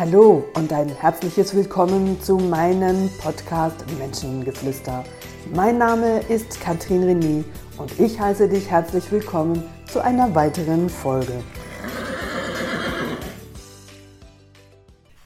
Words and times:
Hallo 0.00 0.46
und 0.54 0.72
ein 0.72 0.88
herzliches 0.88 1.54
Willkommen 1.54 2.18
zu 2.22 2.38
meinem 2.38 3.10
Podcast 3.20 3.84
Menschengeflüster. 3.98 5.04
Mein 5.54 5.76
Name 5.76 6.20
ist 6.20 6.58
Katrin 6.58 7.02
René 7.02 7.44
und 7.76 8.00
ich 8.00 8.18
heiße 8.18 8.48
dich 8.48 8.70
herzlich 8.70 9.12
willkommen 9.12 9.62
zu 9.84 10.02
einer 10.02 10.34
weiteren 10.34 10.88
Folge. 10.88 11.44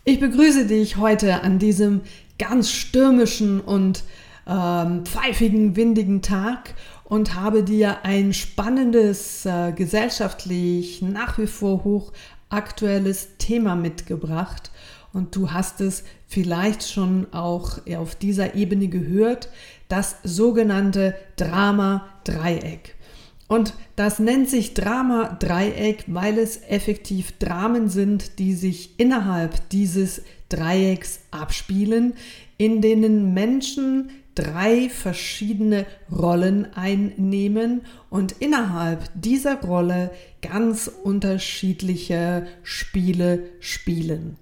Ich 0.03 0.19
begrüße 0.19 0.67
dich 0.67 0.97
heute 0.97 1.43
an 1.43 1.61
diesem 1.61 2.01
ganz 2.41 2.69
stürmischen 2.69 3.61
und 3.61 4.03
ähm, 4.49 5.07
pfeifigen, 5.07 5.77
windigen 5.77 6.21
Tag 6.21 6.75
und 7.05 7.37
habe 7.37 7.63
dir 7.63 8.05
ein 8.05 8.33
spannendes, 8.33 9.47
äh, 9.47 9.73
gesellschaftlich 9.73 11.01
nach 11.01 11.39
wie 11.39 11.47
vor 11.47 11.85
hoch 11.85 12.13
aktuelles 12.49 13.37
Thema 13.39 13.77
mitgebracht. 13.77 14.71
Und 15.13 15.37
du 15.37 15.53
hast 15.53 15.81
es 15.81 16.05
vielleicht 16.27 16.89
schon 16.89 17.33
auch 17.33 17.79
auf 17.97 18.17
dieser 18.17 18.55
Ebene 18.55 18.89
gehört, 18.89 19.49
das 19.89 20.17
sogenannte 20.25 21.15
Drama-Dreieck. 21.37 22.97
Und 23.47 23.75
das 23.95 24.19
nennt 24.19 24.49
sich 24.49 24.75
Drama-Dreieck, 24.75 26.05
weil 26.09 26.39
es 26.39 26.61
effektiv 26.69 27.39
Dramen 27.39 27.89
sind, 27.89 28.39
die 28.39 28.55
sich 28.55 28.99
innerhalb 28.99 29.69
dieses 29.69 30.23
Dreiecks 30.49 31.21
abspielen, 31.31 32.15
in 32.57 32.81
denen 32.81 33.35
Menschen 33.35 34.11
drei 34.35 34.89
verschiedene 34.89 35.87
Rollen 36.11 36.73
einnehmen 36.75 37.83
und 38.11 38.33
innerhalb 38.41 39.09
dieser 39.15 39.61
Rolle 39.61 40.11
ganz 40.43 40.89
unterschiedliche 40.89 42.47
Spiele 42.63 43.45
spielen. 43.61 44.37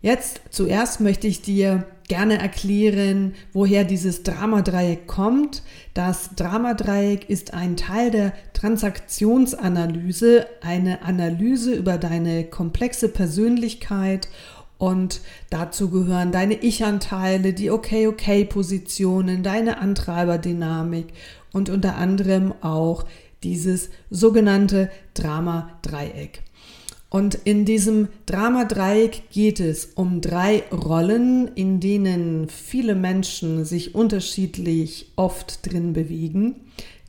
Jetzt 0.00 0.40
zuerst 0.50 1.00
möchte 1.00 1.26
ich 1.26 1.42
dir 1.42 1.86
gerne 2.06 2.38
erklären, 2.38 3.34
woher 3.52 3.84
dieses 3.84 4.22
Dramadreieck 4.22 5.06
kommt. 5.06 5.62
Das 5.92 6.30
Dramadreieck 6.36 7.28
ist 7.28 7.52
ein 7.52 7.76
Teil 7.76 8.10
der 8.10 8.32
Transaktionsanalyse, 8.54 10.46
eine 10.62 11.02
Analyse 11.02 11.74
über 11.74 11.98
deine 11.98 12.44
komplexe 12.44 13.08
Persönlichkeit 13.08 14.28
und 14.78 15.20
dazu 15.50 15.90
gehören 15.90 16.32
deine 16.32 16.54
Ich-Anteile, 16.54 17.52
die 17.52 17.70
Okay-Okay-Positionen, 17.70 19.42
deine 19.42 19.78
Antreiberdynamik 19.78 21.08
und 21.52 21.68
unter 21.68 21.96
anderem 21.96 22.54
auch 22.60 23.04
dieses 23.42 23.90
sogenannte 24.10 24.90
Drama-Dreieck. 25.14 26.42
Und 27.10 27.34
in 27.34 27.64
diesem 27.64 28.08
Drama-Dreieck 28.26 29.30
geht 29.30 29.60
es 29.60 29.86
um 29.94 30.20
drei 30.20 30.62
Rollen, 30.70 31.48
in 31.54 31.80
denen 31.80 32.48
viele 32.48 32.94
Menschen 32.94 33.64
sich 33.64 33.94
unterschiedlich 33.94 35.12
oft 35.16 35.70
drin 35.70 35.94
bewegen. 35.94 36.56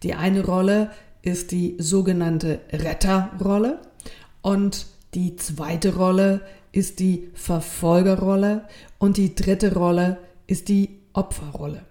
Die 0.01 0.13
eine 0.13 0.45
Rolle 0.45 0.91
ist 1.21 1.51
die 1.51 1.75
sogenannte 1.79 2.61
Retterrolle 2.71 3.79
und 4.41 4.87
die 5.15 5.35
zweite 5.35 5.95
Rolle 5.95 6.35
ist 6.35 6.58
die 6.99 7.29
Verfolgerrolle 7.33 8.65
und 8.97 9.17
die 9.17 9.35
dritte 9.35 9.73
Rolle 9.73 10.17
ist 10.47 10.69
die 10.69 10.99
Opferrolle. 11.13 11.81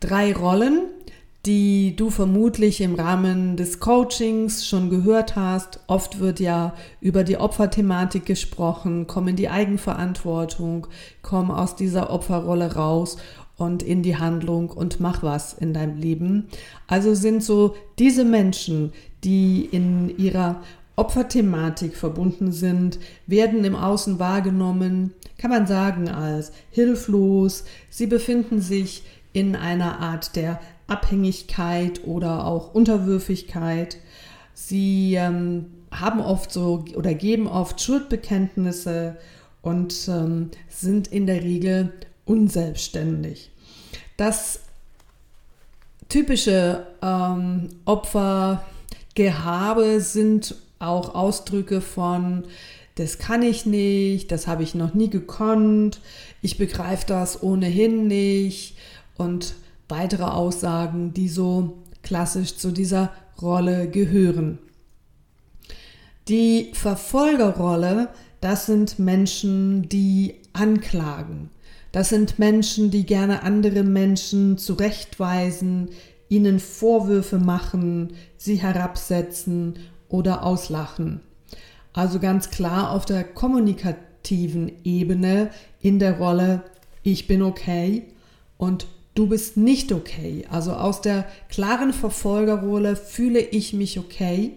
Drei 0.00 0.34
Rollen, 0.34 0.88
die 1.46 1.94
du 1.94 2.10
vermutlich 2.10 2.80
im 2.80 2.96
Rahmen 2.96 3.56
des 3.56 3.78
Coachings 3.78 4.66
schon 4.66 4.90
gehört 4.90 5.36
hast. 5.36 5.78
Oft 5.86 6.18
wird 6.18 6.40
ja 6.40 6.74
über 7.00 7.22
die 7.22 7.38
Opferthematik 7.38 8.26
gesprochen, 8.26 9.06
komm 9.06 9.28
in 9.28 9.36
die 9.36 9.48
Eigenverantwortung, 9.48 10.88
komm 11.22 11.52
aus 11.52 11.76
dieser 11.76 12.10
Opferrolle 12.10 12.74
raus 12.74 13.16
und 13.56 13.82
in 13.84 14.02
die 14.02 14.16
Handlung 14.16 14.70
und 14.70 14.98
mach 14.98 15.22
was 15.22 15.54
in 15.54 15.72
deinem 15.72 15.96
Leben. 15.96 16.48
Also 16.88 17.14
sind 17.14 17.42
so 17.42 17.76
diese 17.98 18.24
Menschen, 18.24 18.92
die 19.22 19.64
in 19.64 20.18
ihrer 20.18 20.62
Opferthematik 20.96 21.94
verbunden 21.94 22.52
sind, 22.52 22.98
werden 23.26 23.64
im 23.64 23.76
Außen 23.76 24.18
wahrgenommen, 24.18 25.12
kann 25.38 25.50
man 25.50 25.66
sagen, 25.66 26.08
als 26.08 26.52
hilflos. 26.70 27.64
Sie 27.90 28.06
befinden 28.06 28.62
sich 28.62 29.02
in 29.34 29.54
einer 29.54 30.00
Art 30.00 30.36
der 30.36 30.58
Abhängigkeit 30.86 32.04
oder 32.04 32.46
auch 32.46 32.74
Unterwürfigkeit. 32.74 33.98
Sie 34.54 35.14
ähm, 35.14 35.66
haben 35.90 36.20
oft 36.20 36.50
so 36.50 36.86
oder 36.94 37.12
geben 37.12 37.46
oft 37.46 37.78
Schuldbekenntnisse 37.80 39.16
und 39.60 40.08
ähm, 40.08 40.50
sind 40.68 41.08
in 41.08 41.26
der 41.26 41.42
Regel 41.42 41.92
unselbstständig. 42.24 43.50
Das 44.16 44.60
typische 46.08 46.86
ähm, 47.02 47.68
Opfergehabe 47.84 50.00
sind 50.00 50.54
auch 50.78 51.14
Ausdrücke 51.14 51.80
von 51.80 52.44
das 52.96 53.18
kann 53.18 53.42
ich 53.42 53.66
nicht, 53.66 54.32
das 54.32 54.46
habe 54.46 54.62
ich 54.62 54.74
noch 54.74 54.94
nie 54.94 55.10
gekonnt, 55.10 56.00
ich 56.40 56.56
begreife 56.56 57.04
das 57.06 57.42
ohnehin 57.42 58.06
nicht 58.06 58.76
und 59.18 59.54
weitere 59.88 60.24
Aussagen, 60.24 61.12
die 61.12 61.28
so 61.28 61.76
klassisch 62.02 62.56
zu 62.56 62.72
dieser 62.72 63.12
Rolle 63.40 63.88
gehören. 63.90 64.58
Die 66.28 66.70
Verfolgerrolle, 66.72 68.08
das 68.40 68.66
sind 68.66 68.98
Menschen, 68.98 69.88
die 69.90 70.36
anklagen. 70.54 71.50
Das 71.92 72.08
sind 72.08 72.38
Menschen, 72.38 72.90
die 72.90 73.04
gerne 73.04 73.42
andere 73.42 73.82
Menschen 73.82 74.56
zurechtweisen, 74.56 75.90
ihnen 76.28 76.60
Vorwürfe 76.60 77.38
machen, 77.38 78.14
sie 78.38 78.56
herabsetzen 78.56 79.74
oder 80.08 80.44
auslachen. 80.44 81.20
Also 81.92 82.18
ganz 82.18 82.50
klar 82.50 82.92
auf 82.92 83.04
der 83.04 83.24
kommunikativen 83.24 84.72
Ebene 84.84 85.50
in 85.80 85.98
der 85.98 86.18
Rolle 86.18 86.62
ich 87.06 87.28
bin 87.28 87.42
okay 87.42 88.02
und 88.58 88.88
du 89.14 89.28
bist 89.28 89.56
nicht 89.56 89.92
okay. 89.92 90.44
Also 90.50 90.72
aus 90.72 91.00
der 91.00 91.24
klaren 91.48 91.92
Verfolgerrolle 91.92 92.96
fühle 92.96 93.38
ich 93.38 93.72
mich 93.72 93.98
okay 93.98 94.52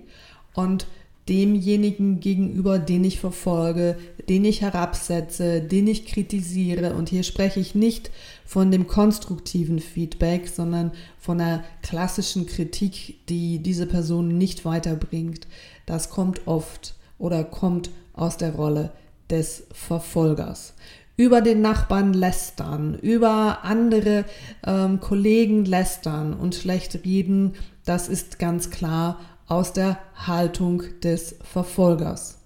und 0.55 0.87
demjenigen 1.29 2.19
gegenüber, 2.19 2.79
den 2.79 3.03
ich 3.03 3.19
verfolge, 3.19 3.97
den 4.27 4.45
ich 4.45 4.61
herabsetze, 4.61 5.61
den 5.61 5.87
ich 5.87 6.07
kritisiere. 6.07 6.95
Und 6.95 7.09
hier 7.09 7.21
spreche 7.21 7.59
ich 7.59 7.75
nicht 7.75 8.09
von 8.49 8.71
dem 8.71 8.87
konstruktiven 8.87 9.77
Feedback, 9.77 10.47
sondern 10.47 10.91
von 11.19 11.37
der 11.37 11.63
klassischen 11.83 12.47
Kritik, 12.47 13.19
die 13.29 13.59
diese 13.59 13.85
Person 13.85 14.39
nicht 14.39 14.65
weiterbringt. 14.65 15.45
Das 15.85 16.09
kommt 16.09 16.47
oft 16.47 16.95
oder 17.19 17.43
kommt 17.43 17.91
aus 18.13 18.37
der 18.37 18.55
Rolle 18.55 18.91
des 19.29 19.67
Verfolgers. 19.71 20.73
Über 21.15 21.41
den 21.41 21.61
Nachbarn 21.61 22.11
lästern, 22.11 22.97
über 22.99 23.59
andere 23.65 24.25
ähm, 24.65 24.99
Kollegen 24.99 25.63
lästern 25.65 26.33
und 26.33 26.55
schlecht 26.55 27.05
reden, 27.05 27.53
das 27.85 28.07
ist 28.07 28.39
ganz 28.39 28.71
klar 28.71 29.19
aus 29.45 29.73
der 29.73 29.99
Haltung 30.15 30.81
des 31.03 31.35
Verfolgers. 31.43 32.39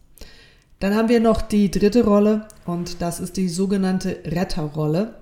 Dann 0.81 0.95
haben 0.95 1.07
wir 1.07 1.21
noch 1.21 1.41
die 1.41 1.71
dritte 1.71 2.03
Rolle 2.03 2.45
und 2.65 3.01
das 3.01 3.21
ist 3.21 3.37
die 3.37 3.47
sogenannte 3.47 4.17
Retterrolle. 4.25 5.13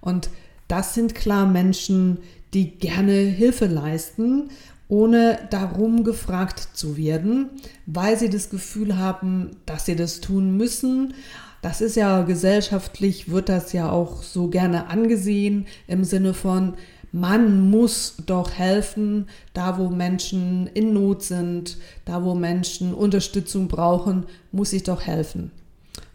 Und 0.00 0.30
das 0.68 0.94
sind 0.94 1.14
klar 1.14 1.46
Menschen, 1.46 2.18
die 2.54 2.78
gerne 2.78 3.12
Hilfe 3.12 3.66
leisten, 3.66 4.50
ohne 4.88 5.38
darum 5.50 6.02
gefragt 6.02 6.68
zu 6.72 6.96
werden, 6.96 7.50
weil 7.86 8.18
sie 8.18 8.30
das 8.30 8.48
Gefühl 8.50 8.96
haben, 8.96 9.50
dass 9.66 9.84
sie 9.86 9.96
das 9.96 10.20
tun 10.20 10.56
müssen. 10.56 11.14
Das 11.60 11.80
ist 11.80 11.96
ja 11.96 12.22
gesellschaftlich, 12.22 13.30
wird 13.30 13.48
das 13.48 13.72
ja 13.72 13.90
auch 13.90 14.22
so 14.22 14.48
gerne 14.48 14.88
angesehen 14.88 15.66
im 15.86 16.04
Sinne 16.04 16.32
von, 16.32 16.74
man 17.12 17.70
muss 17.70 18.16
doch 18.26 18.52
helfen, 18.52 19.28
da 19.54 19.78
wo 19.78 19.88
Menschen 19.88 20.66
in 20.68 20.92
Not 20.92 21.22
sind, 21.22 21.78
da 22.04 22.22
wo 22.22 22.34
Menschen 22.34 22.94
Unterstützung 22.94 23.68
brauchen, 23.68 24.26
muss 24.52 24.72
ich 24.72 24.82
doch 24.82 25.02
helfen. 25.02 25.50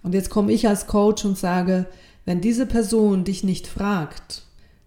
Und 0.04 0.14
jetzt 0.14 0.30
komme 0.30 0.52
ich 0.52 0.68
als 0.68 0.88
Coach 0.88 1.26
und 1.26 1.38
sage, 1.38 1.88
wenn 2.26 2.42
diese 2.42 2.66
Person 2.66 3.24
dich 3.24 3.44
nicht 3.44 3.68
fragt, 3.68 4.44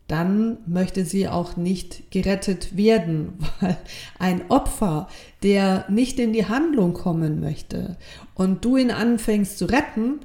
dann 0.09 0.59
möchte 0.67 1.05
sie 1.05 1.29
auch 1.29 1.57
nicht 1.57 2.11
gerettet 2.11 2.77
werden, 2.77 3.35
weil 3.61 3.77
ein 4.19 4.51
Opfer, 4.51 5.09
der 5.43 5.85
nicht 5.89 6.19
in 6.19 6.33
die 6.33 6.47
Handlung 6.47 6.95
kommen 6.95 7.41
möchte 7.41 7.97
und 8.35 8.65
du 8.65 8.77
ihn 8.77 8.91
anfängst 8.91 9.59
zu 9.59 9.67
retten, 9.67 10.21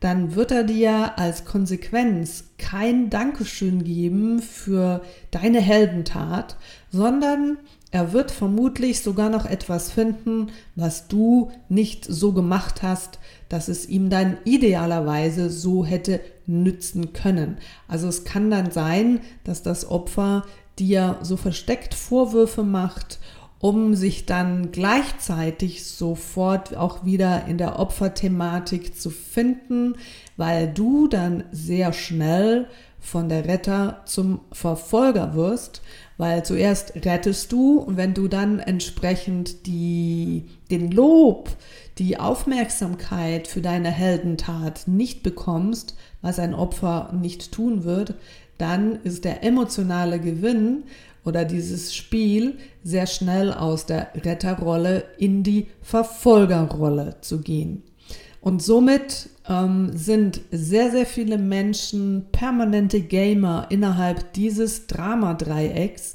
dann 0.00 0.34
wird 0.34 0.50
er 0.50 0.64
dir 0.64 1.18
als 1.18 1.44
Konsequenz 1.44 2.44
kein 2.58 3.08
Dankeschön 3.10 3.82
geben 3.84 4.42
für 4.42 5.02
deine 5.30 5.60
Heldentat, 5.60 6.56
sondern 6.90 7.58
er 7.90 8.12
wird 8.12 8.30
vermutlich 8.30 9.00
sogar 9.00 9.30
noch 9.30 9.46
etwas 9.46 9.90
finden, 9.90 10.48
was 10.74 11.08
du 11.08 11.50
nicht 11.68 12.04
so 12.04 12.32
gemacht 12.32 12.82
hast, 12.82 13.18
dass 13.48 13.68
es 13.68 13.88
ihm 13.88 14.10
dann 14.10 14.36
idealerweise 14.44 15.48
so 15.50 15.84
hätte 15.84 16.20
nützen 16.46 17.12
können. 17.12 17.56
Also 17.88 18.08
es 18.08 18.24
kann 18.24 18.50
dann 18.50 18.70
sein, 18.70 19.20
dass 19.44 19.62
das 19.62 19.88
Opfer 19.88 20.44
dir 20.78 21.18
so 21.22 21.36
versteckt 21.36 21.94
Vorwürfe 21.94 22.64
macht 22.64 23.18
um 23.58 23.94
sich 23.94 24.26
dann 24.26 24.70
gleichzeitig 24.70 25.84
sofort 25.86 26.76
auch 26.76 27.04
wieder 27.04 27.46
in 27.46 27.58
der 27.58 27.78
Opferthematik 27.78 28.98
zu 28.98 29.10
finden, 29.10 29.94
weil 30.36 30.68
du 30.72 31.08
dann 31.08 31.44
sehr 31.52 31.92
schnell 31.92 32.66
von 33.00 33.28
der 33.28 33.46
Retter 33.46 34.02
zum 34.04 34.40
Verfolger 34.52 35.34
wirst, 35.34 35.80
weil 36.18 36.44
zuerst 36.44 36.94
rettest 37.04 37.52
du 37.52 37.78
und 37.78 37.96
wenn 37.96 38.14
du 38.14 38.26
dann 38.28 38.58
entsprechend 38.58 39.66
die, 39.66 40.46
den 40.70 40.90
Lob, 40.90 41.50
die 41.98 42.18
Aufmerksamkeit 42.18 43.46
für 43.46 43.60
deine 43.60 43.90
Heldentat 43.90 44.88
nicht 44.88 45.22
bekommst, 45.22 45.96
was 46.20 46.38
ein 46.38 46.54
Opfer 46.54 47.10
nicht 47.12 47.52
tun 47.52 47.84
wird, 47.84 48.14
dann 48.58 48.96
ist 49.02 49.24
der 49.24 49.44
emotionale 49.44 50.18
Gewinn 50.18 50.84
oder 51.26 51.44
dieses 51.44 51.94
Spiel 51.94 52.54
sehr 52.82 53.06
schnell 53.06 53.52
aus 53.52 53.84
der 53.84 54.08
Retterrolle 54.14 55.04
in 55.18 55.42
die 55.42 55.66
Verfolgerrolle 55.82 57.16
zu 57.20 57.40
gehen. 57.40 57.82
Und 58.40 58.62
somit 58.62 59.28
ähm, 59.48 59.90
sind 59.92 60.40
sehr, 60.52 60.92
sehr 60.92 61.04
viele 61.04 61.36
Menschen 61.36 62.26
permanente 62.30 63.00
Gamer 63.00 63.66
innerhalb 63.70 64.32
dieses 64.34 64.86
Dramadreiecks 64.86 66.14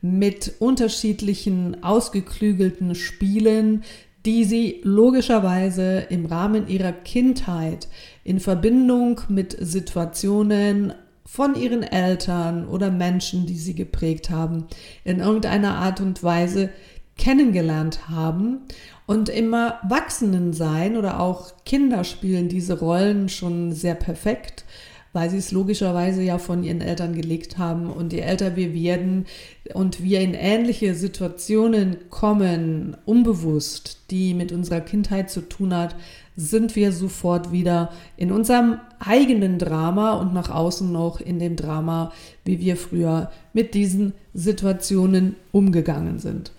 mit 0.00 0.54
unterschiedlichen 0.60 1.82
ausgeklügelten 1.82 2.94
Spielen, 2.94 3.82
die 4.24 4.44
sie 4.44 4.80
logischerweise 4.84 6.06
im 6.08 6.26
Rahmen 6.26 6.68
ihrer 6.68 6.92
Kindheit 6.92 7.88
in 8.22 8.38
Verbindung 8.38 9.20
mit 9.28 9.56
Situationen 9.58 10.92
von 11.24 11.54
ihren 11.54 11.82
Eltern 11.82 12.66
oder 12.66 12.90
Menschen, 12.90 13.46
die 13.46 13.56
sie 13.56 13.74
geprägt 13.74 14.30
haben, 14.30 14.66
in 15.04 15.20
irgendeiner 15.20 15.76
Art 15.76 16.00
und 16.00 16.22
Weise 16.22 16.70
kennengelernt 17.16 18.08
haben. 18.08 18.60
Und 19.06 19.28
im 19.28 19.52
Erwachsenensein 19.52 20.96
oder 20.96 21.20
auch 21.20 21.52
Kinder 21.64 22.04
spielen 22.04 22.48
diese 22.48 22.78
Rollen 22.78 23.28
schon 23.28 23.72
sehr 23.72 23.94
perfekt, 23.94 24.64
weil 25.12 25.28
sie 25.28 25.36
es 25.36 25.52
logischerweise 25.52 26.22
ja 26.22 26.38
von 26.38 26.64
ihren 26.64 26.80
Eltern 26.80 27.14
gelegt 27.14 27.58
haben. 27.58 27.90
Und 27.90 28.12
je 28.12 28.20
älter 28.20 28.56
wir 28.56 28.72
werden 28.72 29.26
und 29.74 30.02
wir 30.02 30.20
in 30.20 30.34
ähnliche 30.34 30.94
Situationen 30.94 32.08
kommen, 32.08 32.96
unbewusst, 33.04 33.98
die 34.10 34.34
mit 34.34 34.52
unserer 34.52 34.80
Kindheit 34.80 35.30
zu 35.30 35.42
tun 35.42 35.74
hat, 35.74 35.94
sind 36.36 36.76
wir 36.76 36.92
sofort 36.92 37.52
wieder 37.52 37.90
in 38.16 38.32
unserem 38.32 38.78
eigenen 38.98 39.58
Drama 39.58 40.12
und 40.12 40.32
nach 40.32 40.50
außen 40.50 40.90
noch 40.90 41.20
in 41.20 41.38
dem 41.38 41.56
Drama, 41.56 42.12
wie 42.44 42.58
wir 42.60 42.76
früher 42.76 43.30
mit 43.52 43.74
diesen 43.74 44.14
Situationen 44.32 45.36
umgegangen 45.52 46.18
sind. 46.18 46.52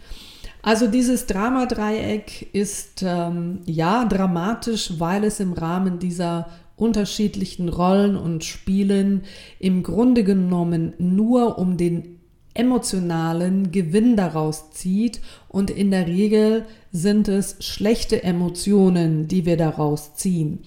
Also 0.62 0.88
dieses 0.88 1.26
Dramadreieck 1.26 2.54
ist 2.54 3.04
ähm, 3.06 3.60
ja 3.66 4.06
dramatisch, 4.06 4.94
weil 4.98 5.26
es 5.26 5.42
im 5.42 5.54
Rahmen 5.54 6.00
dieser 6.00 6.48
unterschiedlichen 6.78 7.68
Rollen 7.70 8.16
und 8.16 8.44
Spielen 8.44 9.24
im 9.60 9.84
Grunde 9.84 10.24
genommen 10.24 10.94
nur 10.98 11.58
um 11.58 11.78
den 11.78 12.20
emotionalen 12.54 13.72
Gewinn 13.72 14.16
daraus 14.16 14.72
zieht 14.72 15.22
und 15.48 15.70
in 15.70 15.92
der 15.92 16.08
Regel 16.08 16.66
sind 16.92 17.28
es 17.28 17.58
schlechte 17.60 18.24
Emotionen, 18.24 19.28
die 19.28 19.46
wir 19.46 19.58
daraus 19.58 20.16
ziehen. 20.16 20.60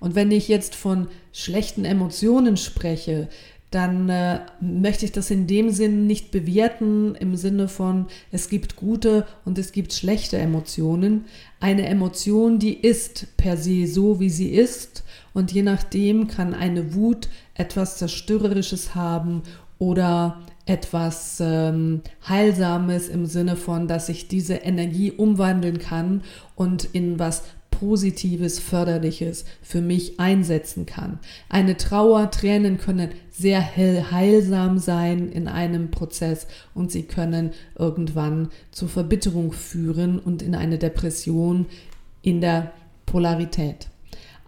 Und 0.00 0.14
wenn 0.14 0.30
ich 0.30 0.48
jetzt 0.48 0.74
von 0.74 1.08
schlechten 1.32 1.84
Emotionen 1.84 2.56
spreche, 2.56 3.28
dann 3.74 4.08
äh, 4.08 4.40
möchte 4.60 5.04
ich 5.04 5.10
das 5.10 5.32
in 5.32 5.48
dem 5.48 5.70
Sinn 5.70 6.06
nicht 6.06 6.30
bewerten 6.30 7.16
im 7.16 7.34
Sinne 7.34 7.66
von, 7.66 8.06
es 8.30 8.48
gibt 8.48 8.76
gute 8.76 9.26
und 9.44 9.58
es 9.58 9.72
gibt 9.72 9.92
schlechte 9.92 10.38
Emotionen. 10.38 11.24
Eine 11.58 11.86
Emotion, 11.86 12.60
die 12.60 12.74
ist 12.74 13.36
per 13.36 13.56
se 13.56 13.88
so, 13.88 14.20
wie 14.20 14.30
sie 14.30 14.50
ist 14.50 15.02
und 15.32 15.50
je 15.50 15.62
nachdem 15.62 16.28
kann 16.28 16.54
eine 16.54 16.94
Wut 16.94 17.28
etwas 17.54 17.98
Zerstörerisches 17.98 18.94
haben 18.94 19.42
oder 19.78 20.42
etwas 20.66 21.38
ähm, 21.40 22.00
Heilsames 22.26 23.08
im 23.08 23.26
Sinne 23.26 23.56
von, 23.56 23.86
dass 23.86 24.08
ich 24.08 24.28
diese 24.28 24.54
Energie 24.54 25.12
umwandeln 25.12 25.78
kann 25.78 26.22
und 26.56 26.84
in 26.84 27.18
was 27.18 27.42
Positives, 27.70 28.60
Förderliches 28.60 29.44
für 29.60 29.80
mich 29.80 30.20
einsetzen 30.20 30.86
kann. 30.86 31.18
Eine 31.48 31.76
Trauer, 31.76 32.30
Tränen 32.30 32.78
können 32.78 33.10
sehr 33.30 33.76
heilsam 33.76 34.78
sein 34.78 35.28
in 35.28 35.48
einem 35.48 35.90
Prozess 35.90 36.46
und 36.72 36.92
sie 36.92 37.02
können 37.02 37.50
irgendwann 37.76 38.50
zur 38.70 38.88
Verbitterung 38.88 39.52
führen 39.52 40.18
und 40.20 40.40
in 40.40 40.54
eine 40.54 40.78
Depression 40.78 41.66
in 42.22 42.40
der 42.40 42.72
Polarität. 43.06 43.88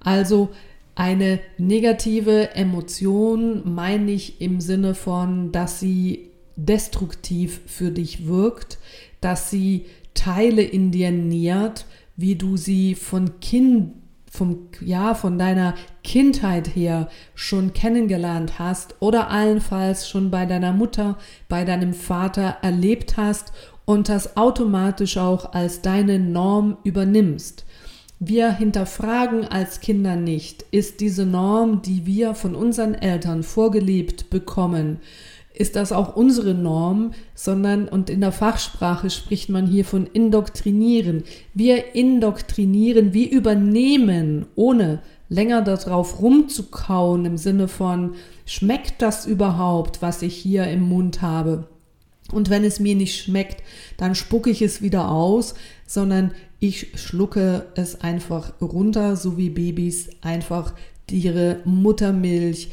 Also 0.01 0.51
eine 0.97 1.41
negative 1.59 2.55
Emotion 2.55 3.75
meine 3.75 4.11
ich 4.11 4.41
im 4.41 4.61
Sinne 4.61 4.95
von, 4.95 5.53
dass 5.53 5.79
sie 5.79 6.31
destruktiv 6.57 7.61
für 7.67 7.91
dich 7.91 8.27
wirkt, 8.27 8.79
dass 9.21 9.51
sie 9.51 9.85
Teile 10.15 10.63
in 10.63 10.91
dir 10.91 11.11
nährt, 11.11 11.85
wie 12.17 12.35
du 12.35 12.57
sie 12.57 12.95
von 12.95 13.41
Kind 13.41 13.93
vom 14.31 14.69
ja 14.81 15.15
von 15.15 15.39
deiner 15.39 15.75
Kindheit 16.05 16.75
her 16.75 17.09
schon 17.35 17.73
kennengelernt 17.73 18.59
hast 18.59 18.97
oder 19.01 19.31
allenfalls 19.31 20.09
schon 20.09 20.31
bei 20.31 20.45
deiner 20.45 20.73
Mutter, 20.73 21.17
bei 21.49 21.65
deinem 21.65 21.95
Vater 21.95 22.59
erlebt 22.63 23.17
hast 23.17 23.53
und 23.87 24.09
das 24.09 24.37
automatisch 24.37 25.17
auch 25.17 25.53
als 25.53 25.81
deine 25.81 26.19
Norm 26.19 26.77
übernimmst. 26.85 27.65
Wir 28.19 28.51
hinterfragen 28.51 29.45
als 29.45 29.81
Kinder 29.81 30.17
nicht, 30.17 30.65
ist 30.71 31.01
diese 31.01 31.27
Norm, 31.27 31.83
die 31.83 32.07
wir 32.07 32.35
von 32.35 32.55
unseren 32.55 32.95
Eltern 32.95 33.43
vorgelebt 33.43 34.31
bekommen, 34.31 35.01
ist 35.53 35.77
das 35.77 35.93
auch 35.93 36.17
unsere 36.17 36.55
Norm, 36.55 37.13
sondern, 37.35 37.89
und 37.89 38.09
in 38.09 38.23
der 38.23 38.33
Fachsprache 38.33 39.11
spricht 39.11 39.51
man 39.51 39.67
hier 39.67 39.85
von 39.85 40.07
indoktrinieren. 40.07 41.25
Wir 41.52 41.95
indoktrinieren, 41.95 43.12
wir 43.12 43.31
übernehmen, 43.31 44.47
ohne 44.55 45.02
länger 45.29 45.61
darauf 45.61 46.21
rumzukauen 46.21 47.26
im 47.26 47.37
Sinne 47.37 47.69
von, 47.69 48.14
schmeckt 48.47 49.02
das 49.02 49.26
überhaupt, 49.26 50.00
was 50.00 50.23
ich 50.23 50.35
hier 50.37 50.64
im 50.69 50.88
Mund 50.88 51.21
habe? 51.21 51.69
Und 52.33 52.50
wenn 52.50 52.64
es 52.64 52.80
mir 52.80 52.95
nicht 52.95 53.23
schmeckt, 53.23 53.62
dann 53.97 54.14
spucke 54.14 54.50
ich 54.50 54.62
es 54.62 54.83
wieder 54.83 55.11
aus, 55.11 55.54
sondern 55.87 56.33
ich 56.59 56.99
schlucke 56.99 57.66
es 57.76 58.00
einfach 58.00 58.61
runter, 58.61 59.16
so 59.16 59.37
wie 59.37 59.50
Babys 59.50 60.09
einfach 60.23 60.75
ihre 61.11 61.61
Muttermilch 61.64 62.71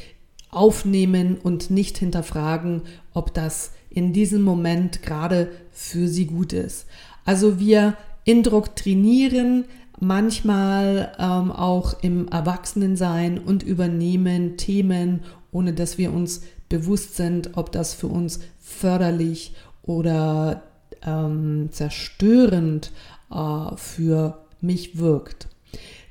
aufnehmen 0.49 1.37
und 1.41 1.69
nicht 1.69 1.97
hinterfragen, 1.97 2.81
ob 3.13 3.33
das 3.33 3.71
in 3.89 4.13
diesem 4.13 4.41
Moment 4.41 5.03
gerade 5.03 5.51
für 5.71 6.07
sie 6.07 6.25
gut 6.25 6.53
ist. 6.53 6.87
Also 7.25 7.59
wir 7.59 7.95
indoktrinieren 8.25 9.65
manchmal 9.99 11.13
ähm, 11.19 11.51
auch 11.51 12.01
im 12.01 12.27
Erwachsenensein 12.27 13.37
und 13.37 13.63
übernehmen 13.63 14.57
Themen, 14.57 15.21
ohne 15.51 15.73
dass 15.73 15.97
wir 15.97 16.11
uns 16.11 16.41
bewusst 16.73 17.15
sind, 17.15 17.51
ob 17.55 17.71
das 17.71 17.93
für 17.93 18.07
uns 18.07 18.39
förderlich 18.59 19.53
oder 19.83 20.63
ähm, 21.05 21.69
zerstörend 21.71 22.91
äh, 23.31 23.75
für 23.75 24.39
mich 24.59 24.97
wirkt. 24.97 25.49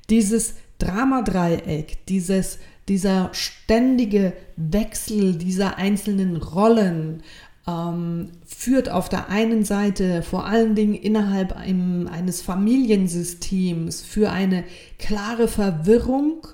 Dieses 0.08 0.54
Dramadreieck, 0.78 2.06
dieses, 2.06 2.60
dieser 2.86 3.30
ständige 3.32 4.34
Wechsel 4.54 5.34
dieser 5.34 5.78
einzelnen 5.78 6.36
Rollen 6.36 7.24
ähm, 7.66 8.28
führt 8.46 8.88
auf 8.88 9.08
der 9.08 9.30
einen 9.30 9.64
Seite 9.64 10.22
vor 10.22 10.46
allen 10.46 10.76
Dingen 10.76 10.94
innerhalb 10.94 11.56
einem, 11.56 12.06
eines 12.06 12.40
Familiensystems 12.40 14.00
für 14.00 14.30
eine 14.30 14.62
klare 15.00 15.48
Verwirrung 15.48 16.46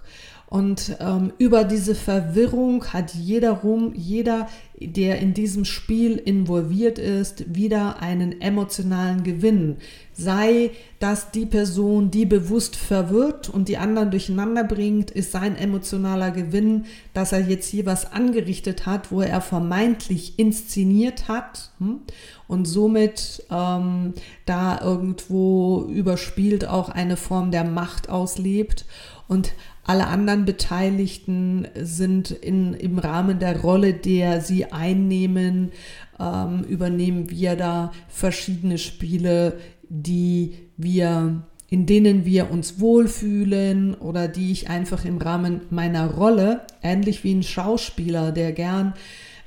Und 0.50 0.96
ähm, 1.00 1.32
über 1.36 1.64
diese 1.64 1.94
Verwirrung 1.94 2.86
hat 2.86 3.14
jeder 3.14 3.50
rum, 3.50 3.92
jeder, 3.94 4.48
der 4.80 5.18
in 5.18 5.34
diesem 5.34 5.66
Spiel 5.66 6.16
involviert 6.16 6.98
ist, 6.98 7.54
wieder 7.54 8.00
einen 8.00 8.40
emotionalen 8.40 9.24
Gewinn. 9.24 9.76
Sei 10.14 10.70
das 11.00 11.30
die 11.32 11.44
Person, 11.44 12.10
die 12.10 12.24
bewusst 12.24 12.76
verwirrt 12.76 13.50
und 13.50 13.68
die 13.68 13.76
anderen 13.76 14.10
durcheinander 14.10 14.64
bringt, 14.64 15.10
ist 15.10 15.32
sein 15.32 15.54
emotionaler 15.54 16.30
Gewinn, 16.30 16.86
dass 17.12 17.32
er 17.32 17.40
jetzt 17.40 17.68
hier 17.68 17.84
was 17.84 18.10
angerichtet 18.10 18.86
hat, 18.86 19.12
wo 19.12 19.20
er 19.20 19.42
vermeintlich 19.42 20.38
inszeniert 20.38 21.28
hat 21.28 21.72
hm? 21.78 22.00
und 22.46 22.64
somit 22.64 23.44
ähm, 23.50 24.14
da 24.46 24.80
irgendwo 24.80 25.84
überspielt 25.90 26.66
auch 26.66 26.88
eine 26.88 27.18
Form 27.18 27.50
der 27.50 27.64
Macht 27.64 28.08
auslebt. 28.08 28.86
Und 29.28 29.52
alle 29.84 30.06
anderen 30.06 30.46
Beteiligten 30.46 31.68
sind 31.74 32.30
in, 32.30 32.74
im 32.74 32.98
Rahmen 32.98 33.38
der 33.38 33.60
Rolle, 33.60 33.92
der 33.92 34.40
sie 34.40 34.72
einnehmen, 34.72 35.70
ähm, 36.18 36.64
übernehmen 36.64 37.30
wir 37.30 37.54
da 37.54 37.92
verschiedene 38.08 38.78
Spiele, 38.78 39.58
die 39.88 40.54
wir, 40.78 41.42
in 41.68 41.84
denen 41.86 42.24
wir 42.24 42.50
uns 42.50 42.80
wohlfühlen 42.80 43.94
oder 43.94 44.28
die 44.28 44.50
ich 44.50 44.70
einfach 44.70 45.04
im 45.04 45.18
Rahmen 45.18 45.60
meiner 45.70 46.10
Rolle, 46.10 46.62
ähnlich 46.82 47.22
wie 47.22 47.34
ein 47.34 47.42
Schauspieler, 47.42 48.32
der 48.32 48.52
gern 48.52 48.94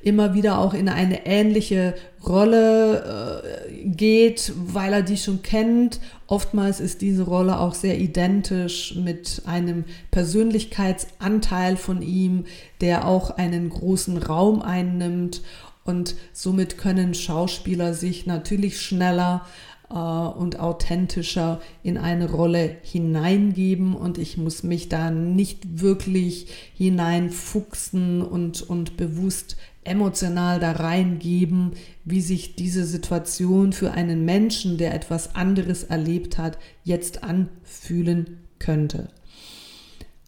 immer 0.03 0.33
wieder 0.33 0.59
auch 0.59 0.73
in 0.73 0.89
eine 0.89 1.25
ähnliche 1.25 1.95
Rolle 2.25 3.41
äh, 3.73 3.87
geht, 3.87 4.53
weil 4.55 4.93
er 4.93 5.01
die 5.01 5.17
schon 5.17 5.41
kennt. 5.41 5.99
Oftmals 6.27 6.79
ist 6.79 7.01
diese 7.01 7.23
Rolle 7.23 7.59
auch 7.59 7.73
sehr 7.73 7.99
identisch 7.99 8.95
mit 8.95 9.43
einem 9.45 9.85
Persönlichkeitsanteil 10.11 11.77
von 11.77 12.01
ihm, 12.01 12.45
der 12.79 13.07
auch 13.07 13.31
einen 13.31 13.69
großen 13.69 14.17
Raum 14.17 14.61
einnimmt. 14.61 15.41
Und 15.83 16.15
somit 16.31 16.77
können 16.77 17.13
Schauspieler 17.13 17.93
sich 17.93 18.27
natürlich 18.27 18.79
schneller 18.81 19.45
äh, 19.91 19.95
und 19.95 20.59
authentischer 20.59 21.61
in 21.83 21.97
eine 21.97 22.29
Rolle 22.29 22.77
hineingeben 22.81 23.95
und 23.95 24.17
ich 24.17 24.37
muss 24.37 24.63
mich 24.63 24.89
da 24.89 25.11
nicht 25.11 25.81
wirklich 25.81 26.47
hineinfuchsen 26.75 28.21
und, 28.21 28.61
und 28.61 28.95
bewusst 28.95 29.57
emotional 29.83 30.59
da 30.59 30.71
reingeben, 30.73 31.71
wie 32.05 32.21
sich 32.21 32.55
diese 32.55 32.85
Situation 32.85 33.73
für 33.73 33.91
einen 33.91 34.25
Menschen, 34.25 34.77
der 34.77 34.93
etwas 34.93 35.35
anderes 35.35 35.83
erlebt 35.83 36.37
hat, 36.37 36.57
jetzt 36.83 37.23
anfühlen 37.23 38.37
könnte. 38.59 39.09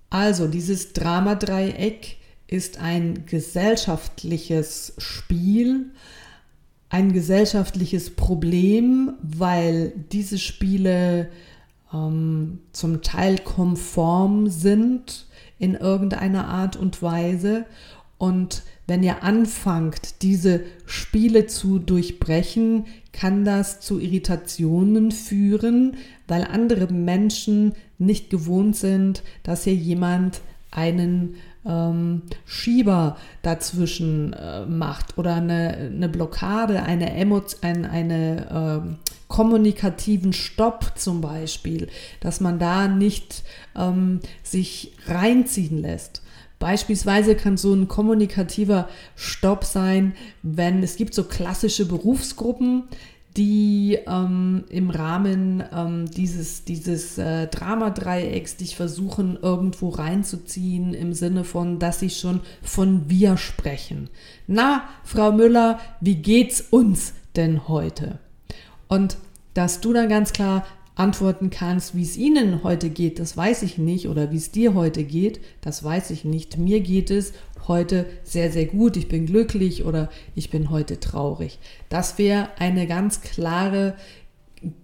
Also 0.09 0.47
dieses 0.47 0.93
Dramadreieck 0.93 2.17
ist 2.47 2.79
ein 2.79 3.25
gesellschaftliches 3.25 4.93
Spiel, 4.97 5.91
ein 6.89 7.13
gesellschaftliches 7.13 8.11
Problem, 8.11 9.13
weil 9.23 9.93
diese 10.11 10.37
Spiele 10.37 11.29
ähm, 11.91 12.59
zum 12.71 13.01
Teil 13.01 13.39
konform 13.39 14.49
sind 14.49 15.25
in 15.57 15.73
irgendeiner 15.73 16.47
Art 16.47 16.75
und 16.75 17.01
Weise 17.01 17.65
und 18.19 18.63
wenn 18.87 19.03
ihr 19.03 19.23
anfangt, 19.23 20.21
diese 20.21 20.61
Spiele 20.85 21.47
zu 21.47 21.79
durchbrechen, 21.79 22.85
kann 23.11 23.45
das 23.45 23.79
zu 23.79 23.99
Irritationen 23.99 25.11
führen, 25.11 25.95
weil 26.27 26.43
andere 26.43 26.91
Menschen 26.91 27.73
nicht 27.97 28.29
gewohnt 28.29 28.75
sind, 28.75 29.23
dass 29.43 29.63
hier 29.63 29.75
jemand 29.75 30.41
einen 30.71 31.35
ähm, 31.65 32.23
Schieber 32.45 33.17
dazwischen 33.41 34.33
äh, 34.33 34.65
macht 34.65 35.17
oder 35.17 35.35
eine, 35.35 35.75
eine 35.77 36.09
Blockade, 36.09 36.83
eine, 36.83 37.13
Emo 37.13 37.41
ein, 37.61 37.85
eine 37.85 38.83
äh, 38.83 39.13
kommunikativen 39.27 40.33
Stopp 40.33 40.93
zum 40.95 41.21
Beispiel, 41.21 41.87
dass 42.19 42.39
man 42.39 42.59
da 42.59 42.87
nicht 42.87 43.43
ähm, 43.75 44.19
sich 44.43 44.93
reinziehen 45.07 45.81
lässt. 45.81 46.22
Beispielsweise 46.63 47.35
kann 47.35 47.57
so 47.57 47.73
ein 47.73 47.89
kommunikativer 47.89 48.87
Stopp 49.17 49.65
sein, 49.65 50.13
wenn 50.43 50.81
es 50.81 50.95
gibt 50.95 51.13
so 51.13 51.25
klassische 51.25 51.85
Berufsgruppen, 51.85 52.83
die 53.35 53.99
ähm, 54.07 54.63
im 54.69 54.89
Rahmen 54.89 55.61
ähm, 55.75 56.09
dieses, 56.09 56.63
dieses 56.63 57.17
äh, 57.17 57.47
Dramadreiecks 57.47 58.55
dich 58.55 58.77
versuchen, 58.77 59.37
irgendwo 59.41 59.89
reinzuziehen, 59.89 60.93
im 60.93 61.11
Sinne 61.11 61.43
von, 61.43 61.79
dass 61.79 61.99
sie 61.99 62.09
schon 62.09 62.39
von 62.61 63.09
wir 63.09 63.35
sprechen. 63.35 64.09
Na, 64.47 64.87
Frau 65.03 65.33
Müller, 65.33 65.81
wie 65.99 66.15
geht's 66.15 66.61
uns 66.61 67.11
denn 67.35 67.67
heute? 67.67 68.19
Und 68.87 69.17
dass 69.53 69.81
du 69.81 69.91
dann 69.91 70.07
ganz 70.07 70.31
klar 70.31 70.65
antworten 70.95 71.49
kannst, 71.49 71.95
wie 71.95 72.03
es 72.03 72.17
Ihnen 72.17 72.63
heute 72.63 72.89
geht, 72.89 73.19
das 73.19 73.35
weiß 73.35 73.63
ich 73.63 73.77
nicht, 73.77 74.07
oder 74.07 74.31
wie 74.31 74.37
es 74.37 74.51
dir 74.51 74.75
heute 74.75 75.03
geht, 75.03 75.39
das 75.61 75.83
weiß 75.83 76.11
ich 76.11 76.23
nicht. 76.23 76.57
Mir 76.57 76.81
geht 76.81 77.09
es 77.09 77.33
heute 77.67 78.05
sehr, 78.23 78.51
sehr 78.51 78.65
gut, 78.65 78.97
ich 78.97 79.07
bin 79.07 79.25
glücklich 79.25 79.85
oder 79.85 80.09
ich 80.35 80.49
bin 80.49 80.69
heute 80.69 80.99
traurig. 80.99 81.59
Das 81.89 82.17
wäre 82.17 82.49
eine 82.59 82.85
ganz 82.85 83.21
klare 83.21 83.95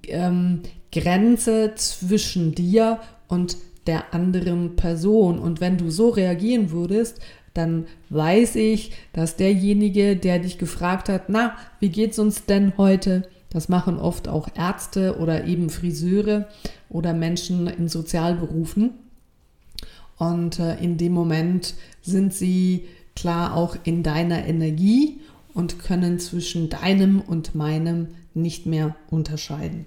ähm, 0.07 0.61
Grenze 0.91 1.73
zwischen 1.75 2.55
dir 2.55 2.99
und 3.27 3.57
der 3.85 4.13
anderen 4.13 4.75
Person. 4.75 5.39
Und 5.39 5.61
wenn 5.61 5.77
du 5.77 5.89
so 5.91 6.09
reagieren 6.09 6.71
würdest, 6.71 7.19
dann 7.53 7.87
weiß 8.09 8.55
ich, 8.55 8.91
dass 9.13 9.35
derjenige, 9.35 10.15
der 10.15 10.39
dich 10.39 10.57
gefragt 10.57 11.09
hat, 11.09 11.29
na, 11.29 11.55
wie 11.79 11.89
geht's 11.89 12.19
uns 12.19 12.45
denn 12.45 12.77
heute? 12.77 13.27
Das 13.49 13.69
machen 13.69 13.97
oft 13.97 14.27
auch 14.27 14.47
Ärzte 14.55 15.17
oder 15.17 15.45
eben 15.45 15.69
Friseure 15.69 16.47
oder 16.89 17.13
Menschen 17.13 17.67
in 17.67 17.87
Sozialberufen. 17.87 18.91
Und 20.17 20.59
äh, 20.59 20.77
in 20.79 20.97
dem 20.97 21.13
Moment 21.13 21.73
sind 22.01 22.33
sie 22.33 22.87
klar 23.15 23.55
auch 23.55 23.75
in 23.83 24.03
deiner 24.03 24.45
Energie 24.45 25.19
und 25.53 25.79
können 25.79 26.19
zwischen 26.19 26.69
deinem 26.69 27.21
und 27.21 27.55
meinem 27.55 28.09
nicht 28.33 28.65
mehr 28.65 28.95
unterscheiden. 29.09 29.85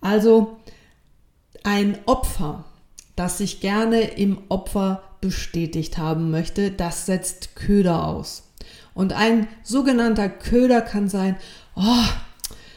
Also 0.00 0.58
ein 1.62 1.98
Opfer, 2.06 2.64
das 3.16 3.38
sich 3.38 3.60
gerne 3.60 4.00
im 4.00 4.38
Opfer 4.48 5.02
bestätigt 5.20 5.98
haben 5.98 6.30
möchte, 6.30 6.70
das 6.70 7.06
setzt 7.06 7.56
Köder 7.56 8.06
aus. 8.06 8.44
Und 8.94 9.12
ein 9.12 9.48
sogenannter 9.62 10.28
Köder 10.28 10.80
kann 10.80 11.08
sein, 11.08 11.36
oh, 11.74 12.04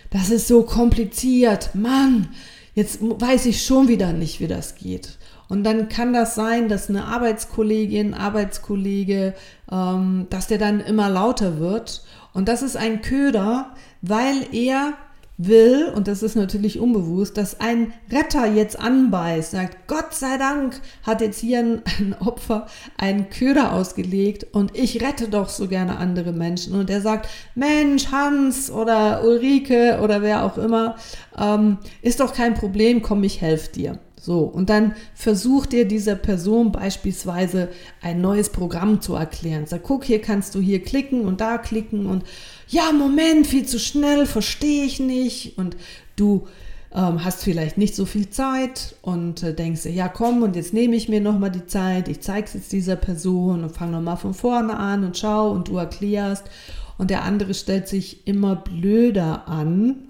das 0.10 0.30
ist 0.30 0.48
so 0.48 0.64
kompliziert, 0.64 1.76
Mann, 1.76 2.30
jetzt 2.74 3.00
weiß 3.02 3.46
ich 3.46 3.64
schon 3.64 3.88
wieder 3.88 4.14
nicht, 4.14 4.40
wie 4.40 4.48
das 4.48 4.76
geht. 4.76 5.18
Und 5.50 5.64
dann 5.64 5.90
kann 5.90 6.14
das 6.14 6.36
sein, 6.36 6.70
dass 6.70 6.90
eine 6.90 7.06
Arbeitskollegin, 7.06 8.14
Arbeitskollege, 8.14 9.34
ähm, 9.72 10.28
dass 10.30 10.48
der 10.48 10.60
dann 10.60 10.80
immer 10.80 11.10
lauter 11.10 11.60
wird. 11.60 12.04
Und 12.34 12.48
das 12.48 12.62
ist 12.62 12.78
ein 12.78 13.02
Köder, 13.02 13.74
weil 14.02 14.46
er 14.52 14.94
will, 15.40 15.92
und 15.96 16.10
das 16.10 16.22
ist 16.22 16.36
natürlich 16.36 16.80
unbewusst, 16.80 17.38
dass 17.38 17.62
ein 17.62 17.94
Retter 18.12 18.46
jetzt 18.46 18.78
anbeißt, 18.78 19.52
sagt, 19.52 19.88
Gott 19.88 20.14
sei 20.14 20.38
Dank 20.38 20.80
hat 21.04 21.22
jetzt 21.22 21.40
hier 21.40 21.60
ein, 21.60 21.82
ein, 22.00 22.16
Opfer 22.20 22.68
einen 22.98 23.30
Köder 23.30 23.74
ausgelegt 23.74 24.48
und 24.52 24.78
ich 24.78 25.02
rette 25.02 25.30
doch 25.30 25.48
so 25.48 25.68
gerne 25.70 25.98
andere 25.98 26.34
Menschen. 26.34 26.76
Und 26.76 26.90
er 26.90 27.00
sagt, 27.00 27.30
Mensch, 27.56 28.12
Hans 28.12 28.70
oder 28.70 29.24
Ulrike 29.24 30.00
oder 30.04 30.22
wer 30.22 30.44
auch 30.44 30.58
immer, 30.58 30.96
ähm, 31.38 31.78
ist 32.02 32.20
doch 32.20 32.34
kein 32.34 32.54
Problem, 32.54 33.02
komm, 33.02 33.24
ich 33.24 33.40
helfe 33.40 33.72
dir. 33.72 34.00
So, 34.22 34.40
und 34.40 34.70
dann 34.70 34.96
versucht 35.16 35.72
dir 35.72 35.88
dieser 35.88 36.16
Person 36.16 36.74
beispielsweise 36.74 37.70
ein 38.02 38.20
neues 38.20 38.50
Programm 38.50 39.00
zu 39.00 39.16
erklären. 39.16 39.66
Sag, 39.66 39.84
guck, 39.84 40.04
hier 40.04 40.20
kannst 40.20 40.56
du 40.56 40.60
hier 40.60 40.84
klicken 40.84 41.22
und 41.26 41.40
da 41.40 41.58
klicken 41.58 42.06
und 42.06 42.24
ja, 42.68 42.92
Moment, 42.92 43.48
viel 43.48 43.66
zu 43.66 43.80
schnell, 43.80 44.26
verstehe 44.26 44.84
ich 44.84 45.00
nicht. 45.00 45.58
Und 45.58 45.78
du 46.18 46.48
ähm, 46.94 47.24
hast 47.24 47.44
vielleicht 47.44 47.78
nicht 47.78 47.96
so 47.96 48.06
viel 48.06 48.30
Zeit 48.30 48.96
und 49.02 49.42
äh, 49.42 49.54
denkst, 49.54 49.86
ja 49.86 50.10
komm, 50.10 50.44
und 50.44 50.56
jetzt 50.56 50.74
nehme 50.74 50.98
ich 50.98 51.08
mir 51.08 51.22
nochmal 51.22 51.52
die 51.52 51.66
Zeit, 51.66 52.10
ich 52.10 52.20
zeige 52.20 52.46
es 52.46 52.54
jetzt 52.54 52.72
dieser 52.74 52.98
Person 52.98 53.64
und 53.64 53.72
fange 53.72 53.94
nochmal 53.94 54.18
von 54.18 54.34
vorne 54.34 54.76
an 54.76 55.06
und 55.06 55.18
schau 55.18 55.52
und 55.52 55.70
du 55.70 55.78
erklärst. 55.78 56.46
Und 57.00 57.10
der 57.10 57.24
andere 57.24 57.54
stellt 57.54 57.88
sich 57.88 58.28
immer 58.28 58.58
blöder 58.58 59.48
an, 59.48 60.10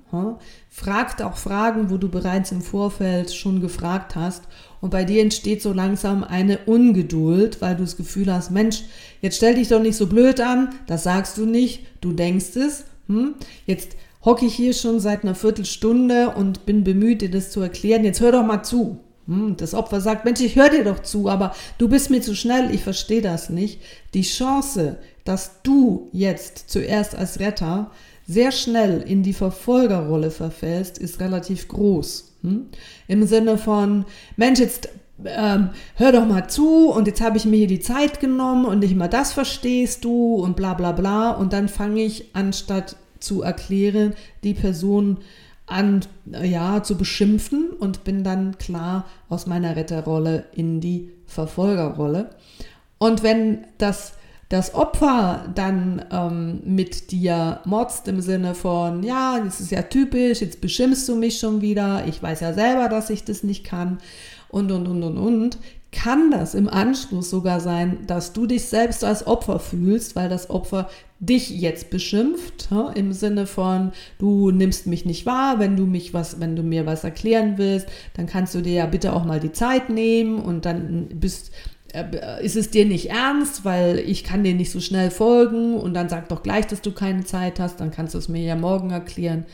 fragt 0.69 1.22
auch 1.22 1.38
Fragen, 1.38 1.91
wo 1.91 1.98
du 1.98 2.10
bereits 2.10 2.51
im 2.51 2.63
Vorfeld 2.63 3.31
schon 3.31 3.62
gefragt 3.62 4.15
hast. 4.15 4.46
Und 4.81 4.89
bei 4.89 5.03
dir 5.03 5.22
entsteht 5.22 5.62
so 5.62 5.72
langsam 5.72 6.24
eine 6.24 6.58
Ungeduld, 6.65 7.62
weil 7.62 7.75
du 7.75 7.84
das 7.84 7.96
Gefühl 7.96 8.34
hast, 8.34 8.50
Mensch, 8.50 8.86
jetzt 9.22 9.38
stell 9.38 9.53
dich 9.53 9.67
doch 9.67 9.81
nicht 9.81 9.98
so 9.98 10.08
blöd 10.08 10.41
an, 10.41 10.69
das 10.88 11.03
sagst 11.03 11.38
du 11.38 11.46
nicht, 11.46 11.86
du 12.01 12.12
denkst 12.12 12.55
es. 12.55 12.86
Hm? 13.08 13.36
Jetzt 13.67 13.96
hocke 14.25 14.48
ich 14.48 14.55
hier 14.55 14.74
schon 14.74 15.00
seit 15.00 15.22
einer 15.24 15.36
Viertelstunde 15.36 16.31
und 16.31 16.65
bin 16.65 16.84
bemüht, 16.84 17.22
dir 17.22 17.29
das 17.29 17.51
zu 17.51 17.62
erklären. 17.62 18.03
Jetzt 18.03 18.19
hör 18.19 18.31
doch 18.31 18.43
mal 18.43 18.63
zu. 18.63 19.00
Hm, 19.27 19.58
das 19.58 19.75
Opfer 19.75 20.01
sagt, 20.01 20.25
Mensch, 20.25 20.41
ich 20.41 20.55
höre 20.55 20.69
dir 20.69 20.84
doch 20.84 21.03
zu, 21.03 21.29
aber 21.29 21.53
du 21.77 21.88
bist 21.88 22.10
mir 22.10 22.22
zu 22.22 22.36
schnell, 22.36 22.74
ich 22.74 22.81
verstehe 22.81 23.22
das 23.22 23.51
nicht. 23.51 23.79
Die 24.15 24.24
Chance, 24.24 24.98
dass 25.29 25.62
du 25.62 26.09
jetzt 26.12 26.71
zuerst 26.71 27.15
als 27.15 27.39
Retter 27.39 27.91
sehr 28.27 28.51
schnell 28.51 29.01
in 29.01 29.21
die 29.21 29.33
Verfolgerrolle 29.33 30.31
verfällst, 30.31 30.98
ist 30.98 31.19
relativ 31.19 31.67
groß. 31.67 32.33
Hm? 32.41 32.65
Im 33.07 33.27
Sinne 33.27 33.59
von, 33.59 34.05
Mensch, 34.38 34.59
jetzt 34.59 34.89
ähm, 35.24 35.69
hör 35.95 36.12
doch 36.13 36.25
mal 36.25 36.50
zu 36.50 36.89
und 36.89 37.05
jetzt 37.05 37.21
habe 37.21 37.38
ich 37.38 37.45
mir 37.45 37.57
hier 37.57 37.67
die 37.67 37.79
Zeit 37.79 38.19
genommen 38.19 38.65
und 38.65 38.79
nicht 38.79 38.95
mal 38.95 39.07
das 39.07 39.31
verstehst 39.31 40.03
du 40.03 40.36
und 40.36 40.55
bla 40.55 40.74
bla 40.74 40.93
bla 40.93 41.29
und 41.31 41.53
dann 41.53 41.67
fange 41.67 42.01
ich, 42.01 42.33
anstatt 42.33 42.95
zu 43.19 43.43
erklären, 43.43 44.15
die 44.43 44.55
Person 44.55 45.17
an, 45.67 46.01
ja, 46.25 46.81
zu 46.81 46.98
beschimpfen 46.98 47.69
und 47.69 48.03
bin 48.03 48.24
dann 48.24 48.57
klar 48.57 49.05
aus 49.27 49.45
meiner 49.45 49.75
Retterrolle 49.75 50.45
in 50.53 50.81
die 50.81 51.12
Verfolgerrolle. 51.27 52.31
Und 52.98 53.21
wenn 53.21 53.65
das 53.77 54.13
das 54.50 54.74
Opfer 54.74 55.46
dann 55.53 56.03
ähm, 56.12 56.62
mit 56.65 57.12
dir 57.12 57.62
motzt 57.65 58.08
im 58.08 58.20
Sinne 58.20 58.56
von, 58.56 59.03
ja, 59.03 59.39
das 59.39 59.62
ist 59.62 59.72
ja 59.72 59.84
typisch, 59.84 60.41
jetzt 60.41 60.60
beschimpfst 60.60 61.08
du 61.08 61.15
mich 61.15 61.38
schon 61.38 61.62
wieder, 61.62 62.03
ich 62.08 62.22
weiß 62.22 62.39
ja 62.39 62.53
selber, 62.53 62.89
dass 62.89 63.12
ich 63.12 63.24
das 63.24 63.44
nicht 63.44 63.63
kann 63.63 64.00
und, 64.50 64.72
und, 64.72 64.88
und, 64.88 65.03
und, 65.03 65.18
und, 65.18 65.58
kann 65.91 66.29
das 66.29 66.53
im 66.53 66.70
Anschluss 66.70 67.32
sogar 67.32 67.60
sein, 67.60 68.06
dass 68.06 68.34
du 68.34 68.46
dich 68.46 68.65
selbst 68.65 69.03
als 69.03 69.25
Opfer 69.25 69.60
fühlst, 69.60 70.15
weil 70.15 70.29
das 70.29 70.50
Opfer 70.50 70.88
dich 71.20 71.50
jetzt 71.50 71.89
beschimpft, 71.89 72.70
ja, 72.72 72.89
im 72.91 73.12
Sinne 73.12 73.46
von, 73.46 73.91
du 74.20 74.51
nimmst 74.51 74.88
mich 74.88 75.06
nicht 75.06 75.25
wahr, 75.25 75.60
wenn 75.60 75.75
du 75.75 75.86
mich 75.86 76.13
was, 76.13 76.39
wenn 76.39 76.56
du 76.56 76.63
mir 76.63 76.86
was 76.86 77.03
erklären 77.03 77.58
willst, 77.58 77.88
dann 78.13 78.27
kannst 78.27 78.56
du 78.56 78.62
dir 78.62 78.74
ja 78.74 78.86
bitte 78.86 79.13
auch 79.13 79.25
mal 79.25 79.39
die 79.39 79.51
Zeit 79.51 79.89
nehmen 79.89 80.39
und 80.39 80.65
dann 80.65 81.08
bist, 81.13 81.51
ist 82.41 82.55
es 82.55 82.69
dir 82.69 82.86
nicht 82.86 83.10
ernst, 83.10 83.65
weil 83.65 84.00
ich 84.00 84.24
kann 84.24 84.43
dir 84.43 84.53
nicht 84.53 84.72
so 84.72 84.79
schnell 84.79 85.12
folgen 85.12 85.75
und 85.75 85.93
dann 85.93 86.10
sag 86.10 86.29
doch 86.29 86.43
gleich, 86.43 86.67
dass 86.67 86.81
du 86.81 86.91
keine 86.91 87.24
Zeit 87.24 87.60
hast, 87.60 87.79
dann 87.79 87.91
kannst 87.91 88.13
du 88.13 88.17
es 88.17 88.29
mir 88.29 88.41
ja 88.41 88.55
morgen 88.55 88.91
erklären. 88.91 89.46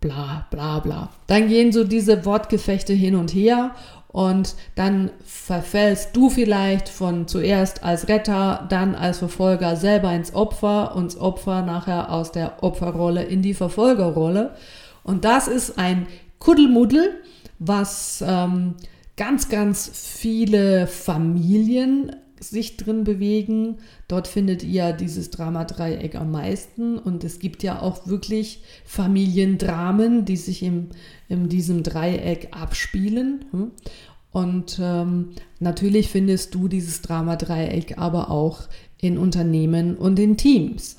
Bla 0.00 0.46
bla 0.50 0.78
bla. 0.78 1.10
Dann 1.26 1.48
gehen 1.48 1.72
so 1.72 1.82
diese 1.82 2.24
Wortgefechte 2.24 2.92
hin 2.92 3.16
und 3.16 3.34
her 3.34 3.72
und 4.08 4.54
dann 4.74 5.10
verfällst 5.24 6.16
du 6.16 6.30
vielleicht 6.30 6.88
von 6.88 7.28
zuerst 7.28 7.84
als 7.84 8.08
Retter, 8.08 8.66
dann 8.68 8.94
als 8.94 9.18
Verfolger 9.18 9.76
selber 9.76 10.12
ins 10.12 10.34
Opfer 10.34 10.94
und 10.96 11.12
das 11.12 11.20
Opfer 11.20 11.62
nachher 11.62 12.10
aus 12.10 12.32
der 12.32 12.62
Opferrolle 12.62 13.24
in 13.24 13.42
die 13.42 13.54
Verfolgerrolle. 13.54 14.54
Und 15.02 15.24
das 15.24 15.46
ist 15.46 15.78
ein 15.78 16.06
Kuddelmuddel, 16.38 17.16
was 17.58 18.24
ähm, 18.26 18.74
ganz, 19.18 19.50
ganz 19.50 19.90
viele 19.92 20.86
Familien 20.86 22.12
sich 22.40 22.76
drin 22.76 23.04
bewegen. 23.04 23.78
Dort 24.06 24.28
findet 24.28 24.62
ihr 24.62 24.92
dieses 24.92 25.30
Dramadreieck 25.30 26.14
am 26.14 26.30
meisten. 26.30 26.96
Und 26.98 27.24
es 27.24 27.40
gibt 27.40 27.62
ja 27.62 27.82
auch 27.82 28.06
wirklich 28.06 28.62
Familiendramen, 28.84 30.24
die 30.24 30.36
sich 30.36 30.62
im, 30.62 30.86
in 31.28 31.48
diesem 31.48 31.82
Dreieck 31.82 32.48
abspielen. 32.52 33.44
Und 34.30 34.78
ähm, 34.80 35.30
natürlich 35.58 36.08
findest 36.08 36.54
du 36.54 36.68
dieses 36.68 37.02
Dramadreieck 37.02 37.98
aber 37.98 38.30
auch 38.30 38.68
in 39.00 39.18
Unternehmen 39.18 39.96
und 39.96 40.18
in 40.20 40.36
Teams. 40.36 40.96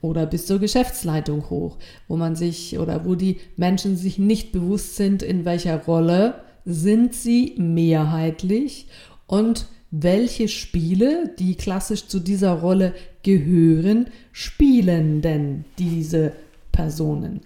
Oder 0.00 0.26
bis 0.26 0.46
zur 0.46 0.58
Geschäftsleitung 0.58 1.48
hoch, 1.48 1.78
wo 2.08 2.16
man 2.16 2.34
sich 2.34 2.78
oder 2.78 3.04
wo 3.04 3.14
die 3.14 3.38
Menschen 3.56 3.96
sich 3.96 4.18
nicht 4.18 4.50
bewusst 4.50 4.96
sind, 4.96 5.22
in 5.22 5.44
welcher 5.44 5.84
Rolle 5.84 6.45
sind 6.66 7.14
sie 7.14 7.54
mehrheitlich 7.56 8.88
und 9.26 9.66
welche 9.90 10.48
Spiele, 10.48 11.30
die 11.38 11.54
klassisch 11.54 12.08
zu 12.08 12.20
dieser 12.20 12.52
Rolle 12.52 12.92
gehören, 13.22 14.08
spielen 14.32 15.22
denn 15.22 15.64
diese 15.78 16.32
Personen? 16.72 17.40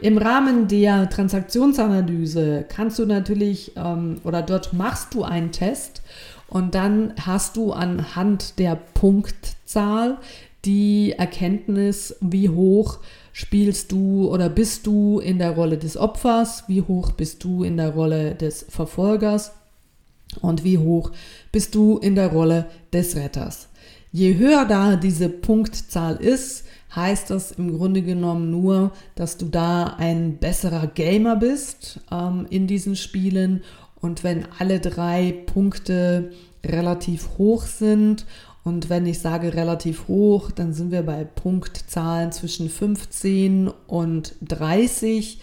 Im 0.00 0.18
Rahmen 0.18 0.68
der 0.68 1.08
Transaktionsanalyse 1.08 2.66
kannst 2.68 2.98
du 2.98 3.06
natürlich 3.06 3.72
ähm, 3.76 4.20
oder 4.22 4.42
dort 4.42 4.72
machst 4.72 5.14
du 5.14 5.24
einen 5.24 5.50
Test 5.50 6.02
und 6.46 6.74
dann 6.74 7.14
hast 7.20 7.56
du 7.56 7.72
anhand 7.72 8.58
der 8.58 8.76
Punktzahl 8.76 10.18
die 10.64 11.12
Erkenntnis, 11.12 12.16
wie 12.20 12.48
hoch 12.48 12.98
spielst 13.38 13.92
du 13.92 14.28
oder 14.28 14.48
bist 14.48 14.84
du 14.88 15.20
in 15.20 15.38
der 15.38 15.52
Rolle 15.52 15.78
des 15.78 15.96
Opfers, 15.96 16.64
wie 16.66 16.82
hoch 16.82 17.12
bist 17.12 17.44
du 17.44 17.62
in 17.62 17.76
der 17.76 17.90
Rolle 17.90 18.34
des 18.34 18.66
Verfolgers 18.68 19.52
und 20.40 20.64
wie 20.64 20.78
hoch 20.78 21.12
bist 21.52 21.76
du 21.76 21.98
in 21.98 22.16
der 22.16 22.32
Rolle 22.32 22.66
des 22.92 23.14
Retters. 23.14 23.68
Je 24.10 24.36
höher 24.36 24.64
da 24.64 24.96
diese 24.96 25.28
Punktzahl 25.28 26.16
ist, 26.16 26.64
heißt 26.96 27.30
das 27.30 27.52
im 27.52 27.78
Grunde 27.78 28.02
genommen 28.02 28.50
nur, 28.50 28.90
dass 29.14 29.36
du 29.36 29.46
da 29.46 29.84
ein 29.98 30.38
besserer 30.38 30.88
Gamer 30.88 31.36
bist 31.36 32.00
ähm, 32.10 32.44
in 32.50 32.66
diesen 32.66 32.96
Spielen. 32.96 33.62
Und 34.00 34.24
wenn 34.24 34.46
alle 34.58 34.80
drei 34.80 35.32
Punkte 35.46 36.32
relativ 36.66 37.28
hoch 37.38 37.62
sind 37.62 38.26
und 38.64 38.90
wenn 38.90 39.06
ich 39.06 39.20
sage 39.20 39.54
relativ 39.54 40.08
hoch, 40.08 40.50
dann 40.50 40.72
sind 40.72 40.90
wir 40.90 41.02
bei 41.02 41.24
Punktzahlen 41.24 42.32
zwischen 42.32 42.68
15 42.68 43.68
und 43.86 44.34
30. 44.42 45.40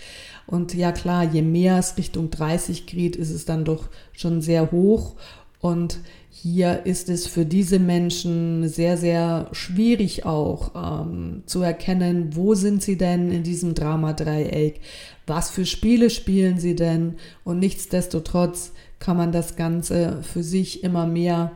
Und 0.48 0.76
ja 0.76 0.92
klar, 0.92 1.24
je 1.24 1.42
mehr 1.42 1.80
es 1.80 1.98
Richtung 1.98 2.30
30 2.30 2.86
geht, 2.86 3.16
ist 3.16 3.32
es 3.32 3.46
dann 3.46 3.66
doch 3.66 3.90
schon 4.14 4.42
sehr 4.42 4.72
hoch. 4.72 5.16
Und 5.60 5.98
hier 6.30 6.86
ist 6.86 7.10
es 7.10 7.26
für 7.26 7.46
diese 7.46 7.80
Menschen 7.80 8.68
sehr, 8.68 8.98
sehr 8.98 9.48
schwierig 9.54 10.26
auch 10.26 10.74
ähm, 10.76 11.42
zu 11.48 11.62
erkennen, 11.62 12.36
wo 12.36 12.54
sind 12.54 12.84
sie 12.84 12.98
denn 12.98 13.32
in 13.32 13.42
diesem 13.42 13.74
Drama-Dreieck, 13.74 14.82
was 15.26 15.50
für 15.50 15.66
Spiele 15.66 16.12
spielen 16.12 16.60
sie 16.60 16.76
denn 16.76 17.16
und 17.46 17.58
nichtsdestotrotz 17.58 18.74
kann 19.00 19.18
man 19.18 19.32
das 19.32 19.56
Ganze 19.56 20.22
für 20.22 20.44
sich 20.44 20.84
immer 20.84 21.08
mehr 21.08 21.52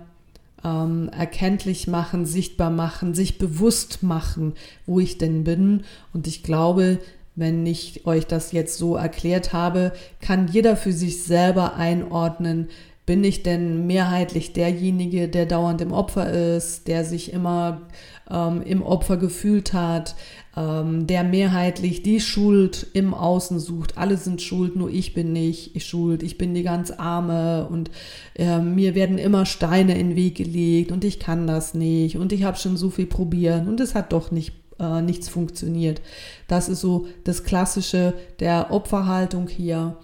ähm, 0.63 1.09
erkenntlich 1.17 1.87
machen, 1.87 2.25
sichtbar 2.25 2.69
machen, 2.69 3.13
sich 3.13 3.37
bewusst 3.37 4.03
machen, 4.03 4.53
wo 4.85 4.99
ich 4.99 5.17
denn 5.17 5.43
bin. 5.43 5.83
Und 6.13 6.27
ich 6.27 6.43
glaube, 6.43 6.99
wenn 7.35 7.65
ich 7.65 8.05
euch 8.05 8.25
das 8.27 8.51
jetzt 8.51 8.77
so 8.77 8.95
erklärt 8.95 9.53
habe, 9.53 9.93
kann 10.21 10.47
jeder 10.47 10.75
für 10.75 10.91
sich 10.91 11.23
selber 11.23 11.75
einordnen, 11.75 12.67
bin 13.05 13.23
ich 13.23 13.41
denn 13.41 13.87
mehrheitlich 13.87 14.53
derjenige, 14.53 15.29
der 15.29 15.47
dauernd 15.47 15.81
im 15.81 15.93
Opfer 15.93 16.31
ist, 16.31 16.87
der 16.87 17.03
sich 17.03 17.33
immer 17.33 17.81
ähm, 18.29 18.61
im 18.61 18.81
Opfer 18.81 19.17
gefühlt 19.17 19.73
hat, 19.73 20.15
ähm, 20.55 21.07
der 21.07 21.23
mehrheitlich 21.23 22.03
die 22.03 22.19
Schuld 22.19 22.87
im 22.93 23.13
Außen 23.13 23.59
sucht. 23.59 23.97
Alle 23.97 24.17
sind 24.17 24.41
schuld, 24.41 24.75
nur 24.75 24.89
ich 24.89 25.13
bin 25.13 25.33
nicht 25.33 25.75
ich 25.75 25.85
schuld. 25.85 26.23
Ich 26.23 26.37
bin 26.37 26.53
die 26.53 26.63
ganz 26.63 26.91
Arme 26.91 27.67
und 27.69 27.91
äh, 28.35 28.59
mir 28.59 28.95
werden 28.95 29.17
immer 29.17 29.45
Steine 29.45 29.97
in 29.97 30.09
den 30.09 30.15
Weg 30.15 30.35
gelegt 30.35 30.91
und 30.91 31.03
ich 31.03 31.19
kann 31.19 31.47
das 31.47 31.73
nicht 31.73 32.17
und 32.17 32.31
ich 32.33 32.43
habe 32.43 32.57
schon 32.57 32.77
so 32.77 32.89
viel 32.89 33.07
probiert 33.07 33.67
und 33.67 33.79
es 33.79 33.95
hat 33.95 34.13
doch 34.13 34.31
nicht 34.31 34.53
äh, 34.79 35.01
nichts 35.01 35.29
funktioniert. 35.29 36.01
Das 36.47 36.69
ist 36.69 36.81
so 36.81 37.07
das 37.23 37.43
Klassische 37.43 38.13
der 38.39 38.71
Opferhaltung 38.71 39.47
hier 39.47 39.97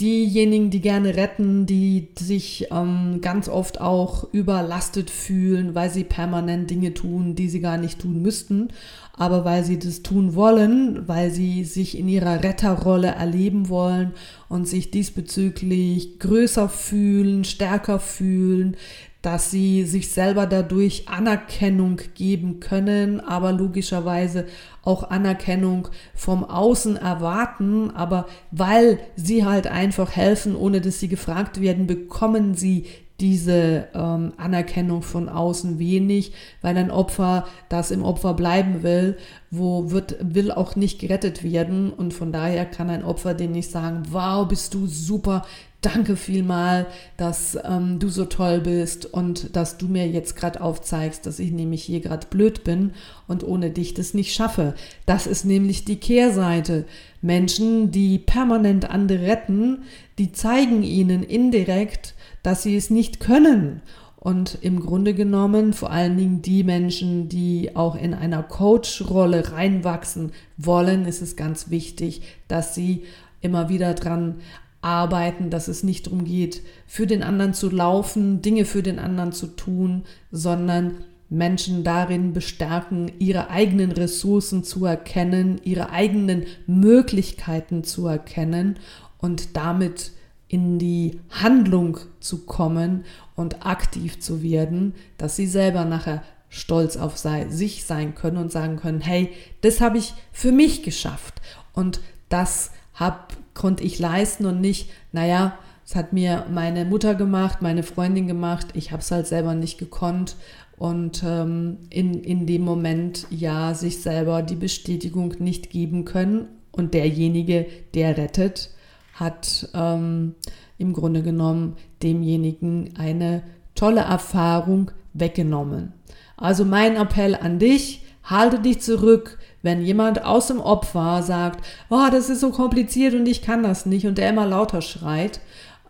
diejenigen, 0.00 0.70
die 0.70 0.80
gerne 0.80 1.16
retten, 1.16 1.66
die 1.66 2.08
sich 2.16 2.68
ähm, 2.70 3.20
ganz 3.20 3.48
oft 3.48 3.80
auch 3.80 4.32
überlastet 4.32 5.10
fühlen, 5.10 5.74
weil 5.74 5.90
sie 5.90 6.04
permanent 6.04 6.70
Dinge 6.70 6.94
tun, 6.94 7.34
die 7.34 7.48
sie 7.48 7.60
gar 7.60 7.78
nicht 7.78 8.00
tun 8.00 8.22
müssten, 8.22 8.68
aber 9.14 9.44
weil 9.44 9.64
sie 9.64 9.78
das 9.78 10.02
tun 10.02 10.36
wollen, 10.36 11.08
weil 11.08 11.30
sie 11.30 11.64
sich 11.64 11.98
in 11.98 12.08
ihrer 12.08 12.44
Retterrolle 12.44 13.08
erleben 13.08 13.68
wollen 13.68 14.12
und 14.48 14.68
sich 14.68 14.92
diesbezüglich 14.92 16.20
größer 16.20 16.68
fühlen, 16.68 17.44
stärker 17.44 17.98
fühlen, 17.98 18.76
dass 19.22 19.50
sie 19.50 19.84
sich 19.84 20.10
selber 20.10 20.46
dadurch 20.46 21.08
Anerkennung 21.08 22.00
geben 22.14 22.60
können, 22.60 23.20
aber 23.20 23.52
logischerweise 23.52 24.46
auch 24.84 25.10
Anerkennung 25.10 25.88
vom 26.14 26.44
Außen 26.44 26.96
erwarten, 26.96 27.90
aber 27.90 28.26
weil 28.52 29.00
sie 29.16 29.44
halt 29.44 29.66
einfach 29.66 30.14
helfen, 30.14 30.54
ohne 30.54 30.80
dass 30.80 31.00
sie 31.00 31.08
gefragt 31.08 31.60
werden, 31.60 31.86
bekommen 31.86 32.54
sie 32.54 32.86
diese 33.20 33.88
ähm, 33.94 34.32
Anerkennung 34.36 35.02
von 35.02 35.28
außen 35.28 35.80
wenig, 35.80 36.32
weil 36.62 36.76
ein 36.76 36.92
Opfer, 36.92 37.46
das 37.68 37.90
im 37.90 38.04
Opfer 38.04 38.34
bleiben 38.34 38.84
will, 38.84 39.16
wo 39.50 39.90
wird, 39.90 40.16
will 40.20 40.52
auch 40.52 40.76
nicht 40.76 41.00
gerettet 41.00 41.42
werden. 41.42 41.92
Und 41.92 42.14
von 42.14 42.30
daher 42.30 42.64
kann 42.64 42.90
ein 42.90 43.04
Opfer 43.04 43.34
den 43.34 43.50
nicht 43.50 43.72
sagen, 43.72 44.04
wow, 44.10 44.46
bist 44.46 44.72
du 44.74 44.86
super, 44.86 45.44
danke 45.80 46.16
vielmal, 46.16 46.86
dass 47.16 47.56
ähm, 47.64 47.98
du 47.98 48.08
so 48.08 48.24
toll 48.24 48.60
bist 48.60 49.06
und 49.06 49.54
dass 49.54 49.78
du 49.78 49.86
mir 49.86 50.08
jetzt 50.08 50.34
gerade 50.34 50.60
aufzeigst, 50.60 51.24
dass 51.24 51.38
ich 51.38 51.52
nämlich 51.52 51.84
hier 51.84 52.00
gerade 52.00 52.26
blöd 52.28 52.64
bin 52.64 52.92
und 53.28 53.44
ohne 53.44 53.70
dich 53.70 53.94
das 53.94 54.12
nicht 54.12 54.34
schaffe. 54.34 54.74
Das 55.06 55.26
ist 55.26 55.44
nämlich 55.44 55.84
die 55.84 55.96
Kehrseite. 55.96 56.84
Menschen, 57.22 57.90
die 57.92 58.18
permanent 58.18 58.90
andere 58.90 59.26
retten, 59.26 59.82
die 60.18 60.32
zeigen 60.32 60.82
ihnen 60.82 61.22
indirekt, 61.22 62.14
dass 62.42 62.62
sie 62.64 62.76
es 62.76 62.90
nicht 62.90 63.20
können. 63.20 63.82
Und 64.16 64.58
im 64.62 64.80
Grunde 64.80 65.14
genommen 65.14 65.72
vor 65.72 65.92
allen 65.92 66.16
Dingen 66.16 66.42
die 66.42 66.64
Menschen, 66.64 67.28
die 67.28 67.76
auch 67.76 67.94
in 67.94 68.14
einer 68.14 68.42
Coach-Rolle 68.42 69.52
reinwachsen 69.52 70.32
wollen, 70.56 71.06
ist 71.06 71.22
es 71.22 71.36
ganz 71.36 71.70
wichtig, 71.70 72.22
dass 72.48 72.74
sie 72.74 73.04
immer 73.40 73.68
wieder 73.68 73.94
dran 73.94 74.40
arbeiten, 74.80 75.50
dass 75.50 75.68
es 75.68 75.82
nicht 75.82 76.06
darum 76.06 76.24
geht, 76.24 76.62
für 76.86 77.06
den 77.06 77.22
anderen 77.22 77.54
zu 77.54 77.70
laufen, 77.70 78.42
Dinge 78.42 78.64
für 78.64 78.82
den 78.82 78.98
anderen 78.98 79.32
zu 79.32 79.48
tun, 79.48 80.04
sondern 80.30 81.04
Menschen 81.30 81.84
darin 81.84 82.32
bestärken, 82.32 83.12
ihre 83.18 83.50
eigenen 83.50 83.92
Ressourcen 83.92 84.64
zu 84.64 84.86
erkennen, 84.86 85.60
ihre 85.62 85.90
eigenen 85.90 86.46
Möglichkeiten 86.66 87.84
zu 87.84 88.06
erkennen 88.06 88.78
und 89.18 89.56
damit 89.56 90.12
in 90.48 90.78
die 90.78 91.20
Handlung 91.28 91.98
zu 92.20 92.46
kommen 92.46 93.04
und 93.36 93.66
aktiv 93.66 94.18
zu 94.20 94.42
werden, 94.42 94.94
dass 95.18 95.36
sie 95.36 95.46
selber 95.46 95.84
nachher 95.84 96.22
stolz 96.48 96.96
auf 96.96 97.18
sei, 97.18 97.48
sich 97.48 97.84
sein 97.84 98.14
können 98.14 98.38
und 98.38 98.50
sagen 98.50 98.76
können, 98.76 99.02
hey, 99.02 99.30
das 99.60 99.82
habe 99.82 99.98
ich 99.98 100.14
für 100.32 100.52
mich 100.52 100.82
geschafft 100.82 101.42
und 101.74 102.00
das 102.30 102.70
hab, 102.94 103.36
konnte 103.58 103.82
ich 103.82 103.98
leisten 103.98 104.46
und 104.46 104.60
nicht, 104.60 104.88
naja, 105.12 105.58
es 105.84 105.96
hat 105.96 106.12
mir 106.12 106.46
meine 106.50 106.84
Mutter 106.84 107.14
gemacht, 107.14 107.60
meine 107.60 107.82
Freundin 107.82 108.26
gemacht, 108.26 108.68
ich 108.74 108.92
habe 108.92 109.02
es 109.02 109.10
halt 109.10 109.26
selber 109.26 109.54
nicht 109.54 109.78
gekonnt. 109.78 110.36
Und 110.76 111.24
ähm, 111.26 111.78
in, 111.90 112.22
in 112.22 112.46
dem 112.46 112.62
Moment 112.62 113.26
ja 113.30 113.74
sich 113.74 114.00
selber 114.00 114.42
die 114.42 114.54
Bestätigung 114.54 115.34
nicht 115.40 115.70
geben 115.70 116.04
können. 116.04 116.46
Und 116.70 116.94
derjenige, 116.94 117.66
der 117.94 118.16
rettet, 118.16 118.70
hat 119.14 119.68
ähm, 119.74 120.36
im 120.76 120.92
Grunde 120.92 121.22
genommen 121.22 121.74
demjenigen 122.02 122.94
eine 122.96 123.42
tolle 123.74 124.02
Erfahrung 124.02 124.92
weggenommen. 125.14 125.94
Also 126.36 126.64
mein 126.64 126.94
Appell 126.94 127.34
an 127.34 127.58
dich, 127.58 128.04
halte 128.22 128.60
dich 128.60 128.80
zurück, 128.80 129.37
wenn 129.62 129.82
jemand 129.82 130.24
aus 130.24 130.48
dem 130.48 130.60
Opfer 130.60 131.22
sagt, 131.22 131.64
oh, 131.90 132.06
das 132.10 132.30
ist 132.30 132.40
so 132.40 132.50
kompliziert 132.50 133.14
und 133.14 133.26
ich 133.26 133.42
kann 133.42 133.62
das 133.62 133.86
nicht 133.86 134.06
und 134.06 134.18
der 134.18 134.30
immer 134.30 134.46
lauter 134.46 134.82
schreit, 134.82 135.40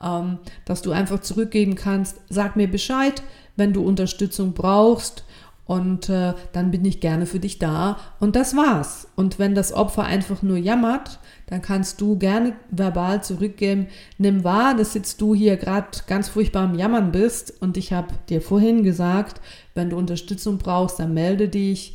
ähm, 0.02 0.38
dass 0.64 0.82
du 0.82 0.92
einfach 0.92 1.20
zurückgeben 1.20 1.74
kannst, 1.74 2.20
sag 2.28 2.56
mir 2.56 2.70
Bescheid, 2.70 3.22
wenn 3.56 3.72
du 3.72 3.82
Unterstützung 3.82 4.52
brauchst 4.52 5.24
und 5.68 6.08
äh, 6.08 6.32
dann 6.52 6.70
bin 6.70 6.82
ich 6.86 6.98
gerne 6.98 7.26
für 7.26 7.40
dich 7.40 7.58
da. 7.58 7.98
Und 8.20 8.36
das 8.36 8.56
war's. 8.56 9.06
Und 9.16 9.38
wenn 9.38 9.54
das 9.54 9.70
Opfer 9.70 10.04
einfach 10.04 10.40
nur 10.40 10.56
jammert, 10.56 11.18
dann 11.46 11.60
kannst 11.60 12.00
du 12.00 12.16
gerne 12.16 12.54
verbal 12.70 13.22
zurückgeben, 13.22 13.88
nimm 14.16 14.44
wahr, 14.44 14.74
dass 14.74 14.94
jetzt 14.94 15.20
du 15.20 15.34
hier 15.34 15.58
gerade 15.58 15.88
ganz 16.06 16.30
furchtbar 16.30 16.62
am 16.62 16.74
Jammern 16.74 17.12
bist. 17.12 17.52
Und 17.60 17.76
ich 17.76 17.92
habe 17.92 18.14
dir 18.30 18.40
vorhin 18.40 18.82
gesagt, 18.82 19.42
wenn 19.74 19.90
du 19.90 19.98
Unterstützung 19.98 20.56
brauchst, 20.56 21.00
dann 21.00 21.12
melde 21.12 21.48
dich 21.48 21.94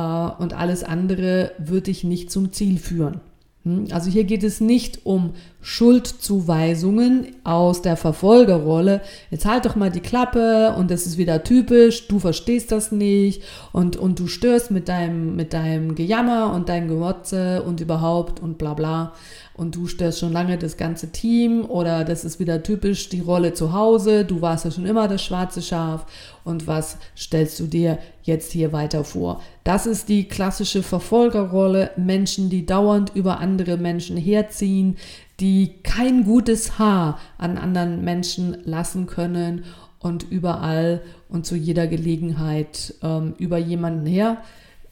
und 0.00 0.54
alles 0.54 0.84
andere 0.84 1.52
wird 1.58 1.86
dich 1.86 2.04
nicht 2.04 2.30
zum 2.30 2.52
Ziel 2.52 2.78
führen. 2.78 3.20
Hm? 3.64 3.86
Also 3.92 4.10
hier 4.10 4.24
geht 4.24 4.42
es 4.42 4.60
nicht 4.60 5.06
um 5.06 5.34
Schuldzuweisungen 5.60 7.36
aus 7.44 7.82
der 7.82 7.96
Verfolgerrolle. 7.96 9.02
Jetzt 9.30 9.46
halt 9.46 9.64
doch 9.64 9.76
mal 9.76 9.90
die 9.90 10.00
Klappe 10.00 10.74
und 10.76 10.90
das 10.90 11.06
ist 11.06 11.18
wieder 11.18 11.44
typisch, 11.44 12.08
du 12.08 12.18
verstehst 12.18 12.72
das 12.72 12.90
nicht 12.90 13.42
und, 13.72 13.96
und 13.96 14.18
du 14.18 14.26
störst 14.26 14.70
mit 14.70 14.88
deinem, 14.88 15.36
mit 15.36 15.52
deinem 15.52 15.94
Gejammer 15.94 16.52
und 16.52 16.68
deinem 16.68 16.88
Gewotze 16.88 17.62
und 17.62 17.80
überhaupt 17.80 18.40
und 18.40 18.58
bla 18.58 18.74
bla 18.74 19.12
und 19.54 19.74
du 19.74 19.86
störst 19.86 20.20
schon 20.20 20.32
lange 20.32 20.56
das 20.58 20.76
ganze 20.76 21.10
Team 21.12 21.64
oder 21.64 22.04
das 22.04 22.24
ist 22.24 22.40
wieder 22.40 22.62
typisch 22.62 23.08
die 23.08 23.20
Rolle 23.20 23.52
zu 23.52 23.72
Hause, 23.72 24.24
du 24.24 24.40
warst 24.40 24.64
ja 24.64 24.70
schon 24.70 24.86
immer 24.86 25.08
das 25.08 25.22
schwarze 25.22 25.62
Schaf. 25.62 26.06
Und 26.44 26.66
was 26.66 26.96
stellst 27.16 27.60
du 27.60 27.66
dir 27.66 27.98
jetzt 28.22 28.52
hier 28.52 28.72
weiter 28.72 29.04
vor? 29.04 29.40
Das 29.64 29.86
ist 29.86 30.08
die 30.08 30.24
klassische 30.24 30.82
Verfolgerrolle, 30.82 31.90
Menschen, 31.96 32.50
die 32.50 32.66
dauernd 32.66 33.12
über 33.14 33.38
andere 33.38 33.76
Menschen 33.76 34.16
herziehen, 34.16 34.96
die 35.40 35.74
kein 35.82 36.24
gutes 36.24 36.78
Haar 36.78 37.18
an 37.38 37.58
anderen 37.58 38.02
Menschen 38.04 38.56
lassen 38.64 39.06
können 39.06 39.64
und 39.98 40.24
überall 40.30 41.00
und 41.28 41.46
zu 41.46 41.56
jeder 41.56 41.86
Gelegenheit 41.86 42.94
ähm, 43.02 43.34
über 43.38 43.58
jemanden 43.58 44.06
her 44.06 44.38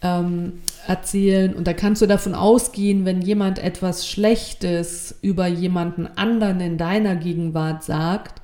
ähm, 0.02 0.60
erzählen. 0.86 1.54
Und 1.54 1.66
da 1.66 1.72
kannst 1.72 2.02
du 2.02 2.06
davon 2.06 2.34
ausgehen, 2.34 3.04
wenn 3.04 3.22
jemand 3.22 3.58
etwas 3.58 4.06
Schlechtes 4.06 5.18
über 5.22 5.46
jemanden 5.46 6.06
anderen 6.06 6.60
in 6.60 6.78
deiner 6.78 7.16
Gegenwart 7.16 7.84
sagt, 7.84 8.40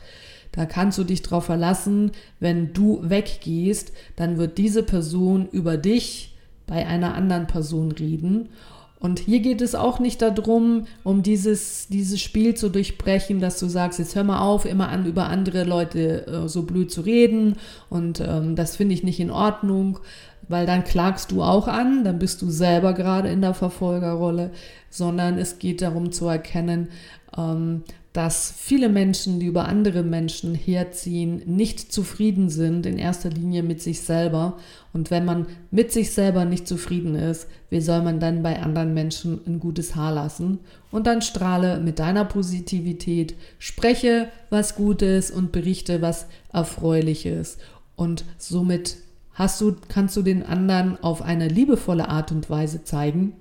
da 0.53 0.65
kannst 0.65 0.97
du 0.97 1.05
dich 1.05 1.23
darauf 1.23 1.45
verlassen, 1.45 2.13
wenn 2.41 2.73
du 2.73 3.01
weggehst, 3.03 3.93
dann 4.17 4.39
wird 4.39 4.59
diese 4.59 4.83
Person 4.83 5.49
über 5.51 5.77
dich 5.77 6.35
bei 6.67 6.87
einer 6.87 7.15
anderen 7.15 7.47
Person 7.47 7.93
reden. 7.93 8.49
Und 8.99 9.19
hier 9.19 9.41
geht 9.41 9.61
es 9.61 9.75
auch 9.75 9.99
nicht 9.99 10.23
darum, 10.23 10.87
um 11.05 11.23
dieses, 11.23 11.89
dieses 11.89 12.21
Spiel 12.21 12.55
zu 12.55 12.71
durchbrechen, 12.71 13.41
dass 13.41 13.59
du 13.59 13.67
sagst, 13.67 13.99
jetzt 13.99 14.17
hör 14.17 14.25
mal 14.25 14.41
auf, 14.41 14.65
immer 14.65 14.89
an, 14.89 15.05
über 15.05 15.27
andere 15.27 15.65
Leute 15.65 16.27
äh, 16.27 16.49
so 16.49 16.63
blöd 16.63 16.91
zu 16.91 17.03
reden. 17.03 17.57
Und 17.91 18.21
ähm, 18.21 18.57
das 18.57 18.77
finde 18.77 18.95
ich 18.95 19.03
nicht 19.03 19.21
in 19.21 19.31
Ordnung, 19.31 19.99
weil 20.49 20.67
dann 20.67 20.85
klagst 20.85 21.31
du 21.31 21.43
auch 21.43 21.69
an, 21.69 22.05
dann 22.05 22.19
bist 22.19 22.41
du 22.41 22.51
selber 22.51 22.95
gerade 22.95 23.29
in 23.29 23.43
der 23.43 23.55
Verfolgerrolle, 23.55 24.51
sondern 24.91 25.39
es 25.39 25.59
geht 25.59 25.83
darum 25.83 26.11
zu 26.11 26.27
erkennen, 26.27 26.89
ähm, 27.37 27.83
dass 28.17 28.51
viele 28.57 28.89
Menschen, 28.89 29.41
die 29.41 29.47
über 29.47 29.69
andere 29.69 30.03
Menschen 30.03 30.55
herziehen, 30.55 31.43
nicht 31.45 31.93
zufrieden 31.93 32.49
sind, 32.49 32.87
in 32.87 32.97
erster 32.97 33.29
Linie 33.29 33.63
mit 33.63 33.83
sich 33.83 34.01
selber. 34.01 34.57
Und 34.95 35.11
wenn 35.11 35.27
man 35.27 35.47
mit 35.71 35.93
sich 35.93 36.13
selber 36.13 36.47
nicht 36.47 36.67
zufrieden 36.67 37.15
ist, 37.15 37.47
wie 37.69 37.83
soll 37.83 38.01
man 38.01 38.19
dann 38.19 38.43
bei 38.43 38.63
anderen 38.63 38.95
Menschen 38.95 39.41
ein 39.47 39.61
gutes 39.61 39.97
Haar 39.97 40.15
lassen? 40.15 40.61
Und 40.91 41.07
dann 41.07 41.21
strahle 41.21 41.79
mit 41.79 41.99
deiner 41.99 42.25
Positivität, 42.25 43.35
spreche 43.59 44.29
was 44.49 44.77
Gutes 44.77 45.31
und 45.31 45.53
berichte 45.53 46.01
was 46.01 46.27
Erfreuliches. 46.55 47.59
Und 47.97 48.25
somit 48.39 48.97
hast 49.35 49.61
du, 49.61 49.77
kannst 49.89 50.17
du 50.17 50.23
den 50.23 50.43
anderen 50.43 50.99
auf 51.03 51.21
eine 51.21 51.49
liebevolle 51.49 52.09
Art 52.09 52.33
und 52.33 52.49
Weise 52.49 52.83
zeigen, 52.83 53.35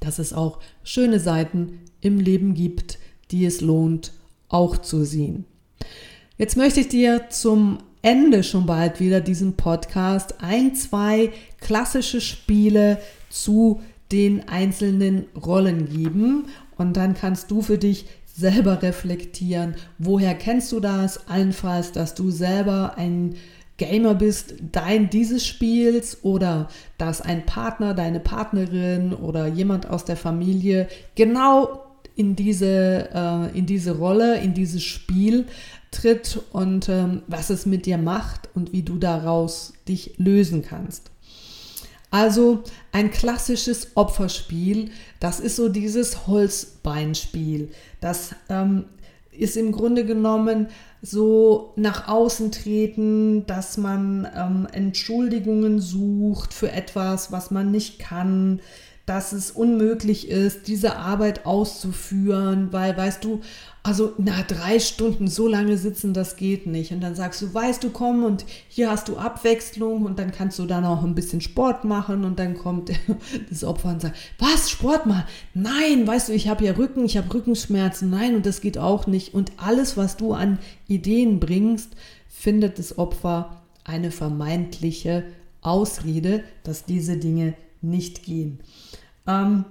dass 0.00 0.18
es 0.18 0.34
auch 0.34 0.58
schöne 0.82 1.20
Seiten 1.20 1.78
im 2.02 2.20
Leben 2.20 2.52
gibt, 2.52 2.98
die 3.30 3.44
es 3.44 3.60
lohnt, 3.60 4.12
auch 4.48 4.78
zu 4.78 5.04
sehen. 5.04 5.44
Jetzt 6.36 6.56
möchte 6.56 6.80
ich 6.80 6.88
dir 6.88 7.28
zum 7.30 7.78
Ende 8.02 8.42
schon 8.42 8.66
bald 8.66 9.00
wieder 9.00 9.20
diesen 9.20 9.54
Podcast 9.54 10.42
ein, 10.42 10.74
zwei 10.74 11.30
klassische 11.60 12.20
Spiele 12.20 12.98
zu 13.30 13.80
den 14.12 14.48
einzelnen 14.48 15.24
Rollen 15.34 15.88
geben. 15.88 16.46
Und 16.76 16.96
dann 16.96 17.14
kannst 17.14 17.50
du 17.50 17.62
für 17.62 17.78
dich 17.78 18.06
selber 18.26 18.82
reflektieren, 18.82 19.76
woher 19.98 20.34
kennst 20.34 20.72
du 20.72 20.80
das, 20.80 21.28
allenfalls, 21.28 21.92
dass 21.92 22.14
du 22.14 22.30
selber 22.30 22.98
ein 22.98 23.36
Gamer 23.76 24.14
bist 24.14 24.54
dein 24.72 25.10
dieses 25.10 25.46
Spiels 25.46 26.22
oder 26.22 26.68
dass 26.98 27.20
ein 27.20 27.46
Partner, 27.46 27.94
deine 27.94 28.20
Partnerin 28.20 29.12
oder 29.12 29.46
jemand 29.46 29.88
aus 29.88 30.04
der 30.04 30.16
Familie 30.16 30.88
genau 31.16 31.80
in 32.16 32.36
diese, 32.36 33.08
äh, 33.12 33.58
in 33.58 33.66
diese 33.66 33.96
Rolle, 33.96 34.40
in 34.40 34.54
dieses 34.54 34.82
Spiel 34.82 35.46
tritt 35.90 36.40
und 36.52 36.88
ähm, 36.88 37.22
was 37.26 37.50
es 37.50 37.66
mit 37.66 37.86
dir 37.86 37.98
macht 37.98 38.48
und 38.54 38.72
wie 38.72 38.82
du 38.82 38.96
daraus 38.96 39.74
dich 39.88 40.14
lösen 40.18 40.62
kannst. 40.62 41.10
Also 42.10 42.62
ein 42.92 43.10
klassisches 43.10 43.96
Opferspiel, 43.96 44.90
das 45.18 45.40
ist 45.40 45.56
so 45.56 45.68
dieses 45.68 46.28
Holzbeinspiel. 46.28 47.70
Das 48.00 48.36
ähm, 48.48 48.84
ist 49.32 49.56
im 49.56 49.72
Grunde 49.72 50.04
genommen 50.04 50.68
so 51.02 51.72
nach 51.74 52.06
außen 52.06 52.52
treten, 52.52 53.46
dass 53.46 53.76
man 53.78 54.28
ähm, 54.36 54.68
Entschuldigungen 54.70 55.80
sucht 55.80 56.54
für 56.54 56.70
etwas, 56.70 57.32
was 57.32 57.50
man 57.50 57.72
nicht 57.72 57.98
kann, 57.98 58.60
dass 59.06 59.32
es 59.32 59.50
unmöglich 59.50 60.28
ist, 60.28 60.66
diese 60.66 60.96
Arbeit 60.96 61.44
auszuführen, 61.44 62.72
weil, 62.72 62.96
weißt 62.96 63.22
du, 63.22 63.40
also 63.82 64.14
na, 64.16 64.42
drei 64.48 64.78
Stunden 64.78 65.28
so 65.28 65.46
lange 65.46 65.76
sitzen, 65.76 66.14
das 66.14 66.36
geht 66.36 66.66
nicht. 66.66 66.90
Und 66.90 67.02
dann 67.02 67.14
sagst 67.14 67.42
du, 67.42 67.52
weißt 67.52 67.84
du, 67.84 67.90
komm 67.90 68.24
und 68.24 68.46
hier 68.68 68.90
hast 68.90 69.08
du 69.08 69.18
Abwechslung 69.18 70.06
und 70.06 70.18
dann 70.18 70.32
kannst 70.32 70.58
du 70.58 70.64
dann 70.64 70.86
auch 70.86 71.04
ein 71.04 71.14
bisschen 71.14 71.42
Sport 71.42 71.84
machen 71.84 72.24
und 72.24 72.38
dann 72.38 72.56
kommt 72.56 72.92
das 73.50 73.62
Opfer 73.62 73.90
und 73.90 74.00
sagt, 74.00 74.16
was, 74.38 74.70
Sport 74.70 75.04
machen? 75.04 75.24
Nein, 75.52 76.06
weißt 76.06 76.30
du, 76.30 76.32
ich 76.32 76.48
habe 76.48 76.64
ja 76.64 76.72
Rücken, 76.72 77.04
ich 77.04 77.18
habe 77.18 77.32
Rückenschmerzen, 77.32 78.08
nein, 78.08 78.36
und 78.36 78.46
das 78.46 78.62
geht 78.62 78.78
auch 78.78 79.06
nicht. 79.06 79.34
Und 79.34 79.52
alles, 79.58 79.98
was 79.98 80.16
du 80.16 80.32
an 80.32 80.58
Ideen 80.88 81.38
bringst, 81.38 81.90
findet 82.26 82.78
das 82.78 82.96
Opfer 82.96 83.60
eine 83.84 84.10
vermeintliche 84.10 85.24
Ausrede, 85.60 86.42
dass 86.62 86.86
diese 86.86 87.18
Dinge 87.18 87.52
nicht 87.82 88.22
gehen. 88.22 88.60
Ähm, 89.26 89.64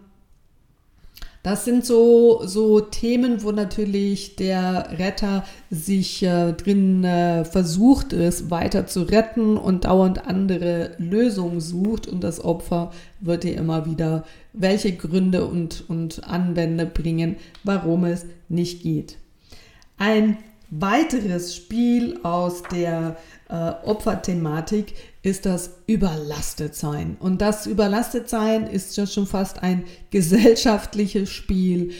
Das 1.44 1.66
sind 1.66 1.86
so, 1.86 2.42
so 2.46 2.80
Themen, 2.80 3.44
wo 3.44 3.52
natürlich 3.52 4.38
der 4.38 4.98
Retter 4.98 5.44
sich 5.70 6.24
äh, 6.24 6.54
drin 6.54 7.04
äh, 7.04 7.44
versucht 7.44 8.14
ist, 8.14 8.50
weiter 8.50 8.88
zu 8.88 9.02
retten 9.02 9.58
und 9.58 9.84
dauernd 9.84 10.26
andere 10.26 10.92
Lösungen 11.00 11.60
sucht 11.60 12.08
und 12.08 12.24
das 12.24 12.42
Opfer 12.42 12.92
wird 13.20 13.44
dir 13.44 13.58
immer 13.58 13.86
wieder 13.86 14.24
welche 14.54 14.94
Gründe 14.96 15.46
und, 15.46 15.84
und 15.90 16.24
Anwände 16.24 16.86
bringen, 16.86 17.36
warum 17.66 18.06
es 18.06 18.26
nicht 18.48 18.82
geht. 18.82 19.18
Ein 19.98 20.38
weiteres 20.80 21.56
Spiel 21.56 22.20
aus 22.24 22.64
der 22.64 23.18
äh, 23.50 23.54
Opferthematik 23.86 24.96
ist 25.22 25.46
das 25.46 25.78
Überlastetsein. 25.88 27.18
Und 27.20 27.42
das 27.42 27.66
Überlastetsein 27.66 28.68
ist 28.68 28.96
ja 28.98 29.06
schon 29.06 29.28
fast 29.28 29.64
ein 29.64 29.84
gesellschaftliches 30.10 31.30
Spiel. 31.30 31.92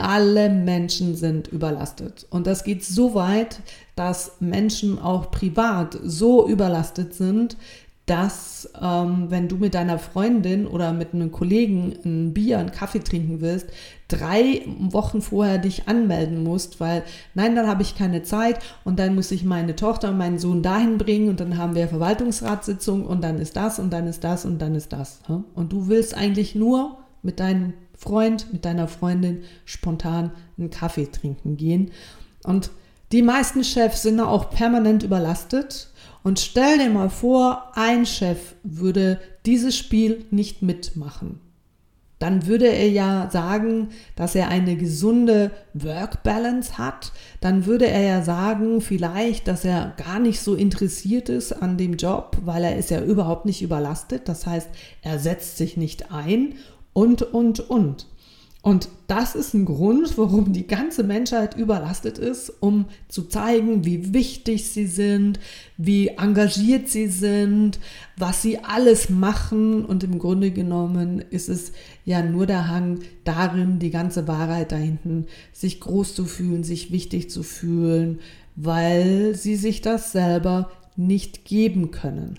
Alle 0.00 0.48
Menschen 0.48 1.16
sind 1.16 1.48
überlastet. 1.48 2.26
Und 2.30 2.46
das 2.46 2.64
geht 2.64 2.84
so 2.84 3.14
weit, 3.14 3.60
dass 3.96 4.36
Menschen 4.40 4.98
auch 4.98 5.30
privat 5.30 5.98
so 6.02 6.48
überlastet 6.48 7.14
sind, 7.14 7.56
dass 8.10 8.68
ähm, 8.82 9.26
wenn 9.28 9.46
du 9.46 9.56
mit 9.56 9.74
deiner 9.74 10.00
Freundin 10.00 10.66
oder 10.66 10.92
mit 10.92 11.14
einem 11.14 11.30
Kollegen 11.30 11.94
ein 12.04 12.34
Bier, 12.34 12.58
einen 12.58 12.72
Kaffee 12.72 12.98
trinken 12.98 13.40
willst, 13.40 13.68
drei 14.08 14.62
Wochen 14.66 15.22
vorher 15.22 15.58
dich 15.58 15.86
anmelden 15.86 16.42
musst, 16.42 16.80
weil 16.80 17.04
nein, 17.34 17.54
dann 17.54 17.68
habe 17.68 17.82
ich 17.82 17.96
keine 17.96 18.24
Zeit 18.24 18.58
und 18.82 18.98
dann 18.98 19.14
muss 19.14 19.30
ich 19.30 19.44
meine 19.44 19.76
Tochter 19.76 20.08
und 20.08 20.18
meinen 20.18 20.40
Sohn 20.40 20.60
dahin 20.60 20.98
bringen 20.98 21.28
und 21.28 21.38
dann 21.38 21.56
haben 21.56 21.76
wir 21.76 21.86
Verwaltungsratssitzung 21.86 23.06
und 23.06 23.22
dann 23.22 23.38
ist 23.38 23.54
das 23.54 23.78
und 23.78 23.92
dann 23.92 24.08
ist 24.08 24.24
das 24.24 24.44
und 24.44 24.60
dann 24.60 24.74
ist 24.74 24.92
das. 24.92 25.20
Und 25.54 25.72
du 25.72 25.86
willst 25.86 26.16
eigentlich 26.16 26.56
nur 26.56 26.98
mit 27.22 27.38
deinem 27.38 27.74
Freund, 27.96 28.52
mit 28.52 28.64
deiner 28.64 28.88
Freundin 28.88 29.42
spontan 29.64 30.32
einen 30.58 30.70
Kaffee 30.70 31.06
trinken 31.06 31.56
gehen. 31.56 31.92
Und 32.42 32.72
die 33.12 33.22
meisten 33.22 33.62
Chefs 33.62 34.02
sind 34.02 34.18
auch 34.18 34.50
permanent 34.50 35.04
überlastet 35.04 35.89
und 36.22 36.38
stell 36.38 36.78
dir 36.78 36.90
mal 36.90 37.10
vor, 37.10 37.72
ein 37.74 38.06
Chef 38.06 38.54
würde 38.62 39.20
dieses 39.46 39.76
Spiel 39.76 40.24
nicht 40.30 40.62
mitmachen. 40.62 41.40
Dann 42.20 42.46
würde 42.46 42.68
er 42.68 42.90
ja 42.90 43.30
sagen, 43.32 43.88
dass 44.14 44.34
er 44.34 44.48
eine 44.48 44.76
gesunde 44.76 45.52
Work-Balance 45.72 46.76
hat. 46.76 47.12
Dann 47.40 47.64
würde 47.64 47.86
er 47.86 48.02
ja 48.02 48.22
sagen, 48.22 48.82
vielleicht, 48.82 49.48
dass 49.48 49.64
er 49.64 49.94
gar 49.96 50.18
nicht 50.18 50.40
so 50.40 50.54
interessiert 50.54 51.30
ist 51.30 51.52
an 51.52 51.78
dem 51.78 51.94
Job, 51.94 52.36
weil 52.44 52.62
er 52.62 52.76
ist 52.76 52.90
ja 52.90 53.02
überhaupt 53.02 53.46
nicht 53.46 53.62
überlastet. 53.62 54.28
Das 54.28 54.46
heißt, 54.46 54.68
er 55.00 55.18
setzt 55.18 55.56
sich 55.56 55.78
nicht 55.78 56.12
ein 56.12 56.56
und, 56.92 57.22
und, 57.22 57.70
und. 57.70 58.06
Und 58.62 58.88
das 59.06 59.34
ist 59.34 59.54
ein 59.54 59.64
Grund, 59.64 60.18
warum 60.18 60.52
die 60.52 60.66
ganze 60.66 61.02
Menschheit 61.02 61.56
überlastet 61.56 62.18
ist, 62.18 62.52
um 62.60 62.86
zu 63.08 63.22
zeigen, 63.22 63.86
wie 63.86 64.12
wichtig 64.12 64.68
sie 64.68 64.86
sind, 64.86 65.40
wie 65.78 66.08
engagiert 66.08 66.88
sie 66.88 67.06
sind, 67.06 67.78
was 68.18 68.42
sie 68.42 68.58
alles 68.58 69.08
machen. 69.08 69.86
Und 69.86 70.04
im 70.04 70.18
Grunde 70.18 70.50
genommen 70.50 71.24
ist 71.30 71.48
es 71.48 71.72
ja 72.04 72.22
nur 72.22 72.44
der 72.44 72.68
Hang 72.68 72.98
darin, 73.24 73.78
die 73.78 73.90
ganze 73.90 74.28
Wahrheit 74.28 74.72
da 74.72 74.76
hinten, 74.76 75.26
sich 75.54 75.80
groß 75.80 76.14
zu 76.14 76.26
fühlen, 76.26 76.62
sich 76.62 76.92
wichtig 76.92 77.30
zu 77.30 77.42
fühlen, 77.42 78.20
weil 78.56 79.34
sie 79.36 79.56
sich 79.56 79.80
das 79.80 80.12
selber 80.12 80.70
nicht 81.00 81.44
geben 81.44 81.90
können. 81.90 82.38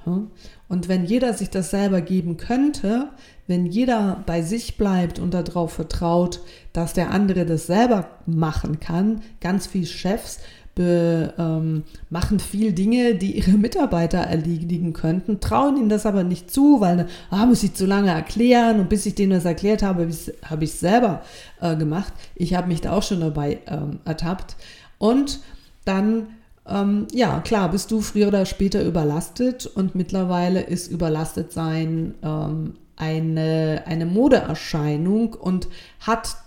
Und 0.69 0.87
wenn 0.87 1.05
jeder 1.05 1.33
sich 1.33 1.49
das 1.49 1.71
selber 1.71 2.01
geben 2.01 2.37
könnte, 2.37 3.09
wenn 3.47 3.65
jeder 3.65 4.23
bei 4.25 4.41
sich 4.41 4.77
bleibt 4.77 5.19
und 5.19 5.33
darauf 5.33 5.73
vertraut, 5.73 6.41
dass 6.71 6.93
der 6.93 7.11
andere 7.11 7.45
das 7.45 7.67
selber 7.67 8.07
machen 8.25 8.79
kann, 8.79 9.21
ganz 9.41 9.67
viele 9.67 9.87
Chefs 9.87 10.39
be, 10.75 11.33
ähm, 11.37 11.83
machen 12.09 12.39
viel 12.39 12.71
Dinge, 12.71 13.15
die 13.15 13.37
ihre 13.37 13.57
Mitarbeiter 13.57 14.19
erledigen 14.19 14.93
könnten, 14.93 15.39
trauen 15.39 15.77
ihnen 15.77 15.89
das 15.89 16.05
aber 16.05 16.23
nicht 16.23 16.51
zu, 16.51 16.79
weil, 16.79 17.07
ah, 17.29 17.45
muss 17.45 17.63
ich 17.63 17.73
zu 17.73 17.85
lange 17.85 18.11
erklären 18.11 18.79
und 18.79 18.89
bis 18.89 19.05
ich 19.05 19.15
denen 19.15 19.31
das 19.31 19.45
erklärt 19.45 19.83
habe, 19.83 20.07
habe 20.45 20.63
ich 20.63 20.69
es 20.69 20.79
selber 20.79 21.23
äh, 21.59 21.75
gemacht. 21.75 22.13
Ich 22.35 22.53
habe 22.53 22.67
mich 22.67 22.81
da 22.81 22.93
auch 22.93 23.03
schon 23.03 23.21
dabei 23.21 23.59
ähm, 23.67 23.99
ertappt. 24.05 24.55
Und 24.99 25.39
dann 25.83 26.27
ähm, 26.71 27.07
ja, 27.11 27.39
klar, 27.39 27.69
bist 27.69 27.91
du 27.91 28.01
früher 28.01 28.27
oder 28.27 28.45
später 28.45 28.83
überlastet 28.83 29.65
und 29.65 29.95
mittlerweile 29.95 30.61
ist 30.61 30.91
überlastet 30.91 31.51
sein 31.51 32.15
ähm, 32.23 32.75
eine, 32.95 33.83
eine 33.85 34.05
Modeerscheinung 34.05 35.33
und 35.33 35.67
hat 35.99 36.37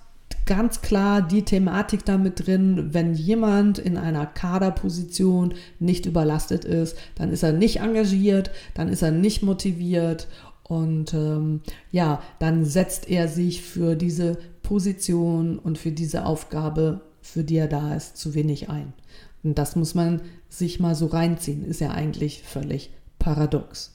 ganz 0.46 0.82
klar 0.82 1.22
die 1.22 1.42
Thematik 1.42 2.04
damit 2.04 2.46
drin, 2.46 2.90
wenn 2.92 3.14
jemand 3.14 3.78
in 3.78 3.96
einer 3.96 4.26
Kaderposition 4.26 5.54
nicht 5.78 6.06
überlastet 6.06 6.64
ist, 6.64 6.96
dann 7.14 7.30
ist 7.30 7.42
er 7.42 7.52
nicht 7.52 7.80
engagiert, 7.80 8.50
dann 8.74 8.88
ist 8.88 9.02
er 9.02 9.10
nicht 9.10 9.42
motiviert 9.42 10.28
und 10.62 11.12
ähm, 11.14 11.60
ja, 11.90 12.22
dann 12.38 12.64
setzt 12.64 13.08
er 13.08 13.28
sich 13.28 13.62
für 13.62 13.96
diese 13.96 14.38
Position 14.62 15.58
und 15.58 15.78
für 15.78 15.92
diese 15.92 16.24
Aufgabe, 16.24 17.02
für 17.20 17.44
die 17.44 17.56
er 17.56 17.68
da 17.68 17.94
ist, 17.94 18.16
zu 18.16 18.34
wenig 18.34 18.70
ein. 18.70 18.92
Und 19.44 19.59
das 19.59 19.76
muss 19.76 19.94
man 19.94 20.22
sich 20.48 20.80
mal 20.80 20.94
so 20.94 21.07
reinziehen, 21.07 21.64
ist 21.64 21.80
ja 21.80 21.90
eigentlich 21.90 22.42
völlig 22.42 22.90
paradox. 23.18 23.94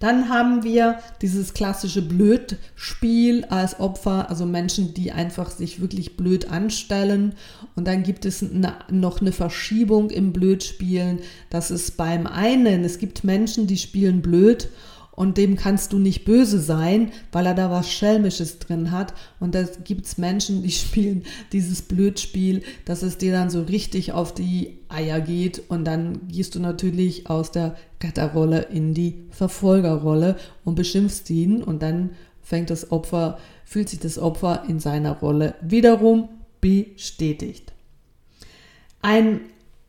Dann 0.00 0.28
haben 0.28 0.64
wir 0.64 0.98
dieses 1.22 1.54
klassische 1.54 2.02
Blödspiel 2.02 3.46
als 3.46 3.80
Opfer, 3.80 4.28
also 4.28 4.44
Menschen, 4.44 4.92
die 4.92 5.12
einfach 5.12 5.50
sich 5.50 5.80
wirklich 5.80 6.16
blöd 6.16 6.50
anstellen. 6.50 7.34
Und 7.74 7.86
dann 7.86 8.02
gibt 8.02 8.26
es 8.26 8.44
noch 8.90 9.20
eine 9.22 9.32
Verschiebung 9.32 10.10
im 10.10 10.34
Blödspielen. 10.34 11.20
Das 11.48 11.70
ist 11.70 11.96
beim 11.96 12.26
einen, 12.26 12.84
es 12.84 12.98
gibt 12.98 13.24
Menschen, 13.24 13.66
die 13.66 13.78
spielen 13.78 14.20
blöd 14.20 14.68
und 15.16 15.38
dem 15.38 15.56
kannst 15.56 15.92
du 15.92 15.98
nicht 15.98 16.24
böse 16.24 16.60
sein, 16.60 17.12
weil 17.30 17.46
er 17.46 17.54
da 17.54 17.70
was 17.70 17.88
Schelmisches 17.90 18.58
drin 18.58 18.90
hat. 18.90 19.14
Und 19.38 19.54
da 19.54 19.62
gibt 19.84 20.06
es 20.06 20.18
Menschen, 20.18 20.62
die 20.62 20.70
spielen 20.72 21.24
dieses 21.52 21.82
Blödspiel, 21.82 22.62
dass 22.84 23.02
es 23.02 23.18
dir 23.18 23.32
dann 23.32 23.50
so 23.50 23.62
richtig 23.62 24.12
auf 24.12 24.34
die 24.34 24.78
Eier 24.88 25.20
geht 25.20 25.62
und 25.68 25.84
dann 25.84 26.26
gehst 26.28 26.54
du 26.54 26.60
natürlich 26.60 27.28
aus 27.30 27.50
der 27.52 27.76
Retterrolle 28.02 28.62
in 28.62 28.94
die 28.94 29.26
Verfolgerrolle 29.30 30.36
und 30.64 30.74
beschimpfst 30.74 31.30
ihn 31.30 31.62
und 31.62 31.82
dann 31.82 32.10
fängt 32.42 32.70
das 32.70 32.90
Opfer, 32.92 33.38
fühlt 33.64 33.88
sich 33.88 34.00
das 34.00 34.18
Opfer 34.18 34.64
in 34.68 34.78
seiner 34.78 35.12
Rolle 35.12 35.54
wiederum 35.62 36.28
bestätigt. 36.60 37.72
Ein 39.00 39.40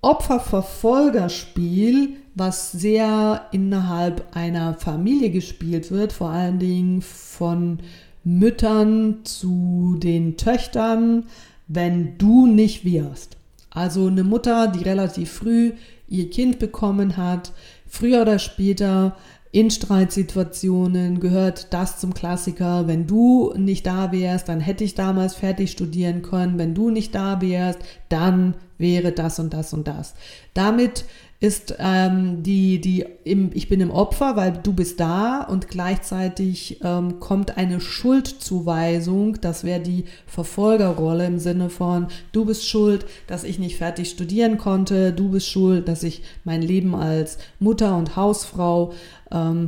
Opferverfolgerspiel 0.02 2.16
was 2.36 2.74
sehr 2.74 3.48
innerhalb 3.52 4.36
einer 4.36 4.74
Familie 4.76 5.32
gespielt 5.32 5.90
wird, 5.90 6.12
vor 6.12 6.30
allen 6.30 6.60
Dingen 6.60 7.02
von 7.02 7.80
Müttern 8.24 9.20
zu 9.24 9.98
den 10.02 10.36
Töchtern, 10.36 11.26
wenn 11.68 12.18
du 12.18 12.46
nicht 12.46 12.84
wirst. 12.84 13.38
Also 13.70 14.08
eine 14.08 14.24
Mutter, 14.24 14.68
die 14.68 14.84
relativ 14.84 15.32
früh 15.32 15.74
ihr 16.08 16.30
Kind 16.30 16.60
bekommen 16.60 17.18
hat, 17.18 17.54
früher 17.88 18.22
oder 18.22 18.40
später 18.40 19.16
in 19.56 19.72
Streitsituationen 19.72 21.22
gehört 21.22 21.72
das 21.72 21.98
zum 21.98 22.14
Klassiker. 22.14 22.88
Wenn 22.88 23.08
du 23.08 23.54
nicht 23.56 23.88
da 23.88 24.12
wärst, 24.12 24.50
dann 24.50 24.60
hätte 24.60 24.84
ich 24.84 24.96
damals 24.96 25.36
fertig 25.36 25.72
studieren 25.72 26.24
können. 26.24 26.58
Wenn 26.58 26.76
du 26.76 26.90
nicht 26.90 27.16
da 27.16 27.40
wärst, 27.40 27.80
dann 28.10 28.56
wäre 28.78 29.14
das 29.14 29.40
und 29.40 29.54
das 29.54 29.72
und 29.72 29.88
das. 29.88 30.14
Damit 30.54 31.06
ist 31.46 31.76
ähm, 31.78 32.42
die, 32.42 32.82
die 32.82 33.06
im, 33.24 33.52
ich 33.54 33.70
bin 33.70 33.80
im 33.80 33.92
Opfer, 33.92 34.36
weil 34.36 34.52
du 34.64 34.74
bist 34.74 35.00
da 35.00 35.44
und 35.44 35.68
gleichzeitig 35.68 36.80
ähm, 36.84 37.20
kommt 37.20 37.56
eine 37.56 37.80
Schuldzuweisung, 37.80 39.40
das 39.42 39.64
wäre 39.64 39.80
die 39.80 40.06
Verfolgerrolle 40.26 41.28
im 41.28 41.38
Sinne 41.38 41.70
von, 41.70 42.08
du 42.32 42.46
bist 42.46 42.68
schuld, 42.68 43.06
dass 43.28 43.44
ich 43.44 43.60
nicht 43.60 43.78
fertig 43.78 44.10
studieren 44.10 44.58
konnte, 44.58 45.14
du 45.14 45.30
bist 45.30 45.48
schuld, 45.48 45.88
dass 45.88 46.02
ich 46.02 46.24
mein 46.46 46.64
Leben 46.64 46.96
als 46.96 47.38
Mutter 47.60 47.96
und 47.96 48.16
Hausfrau, 48.16 48.94
ähm, 49.32 49.68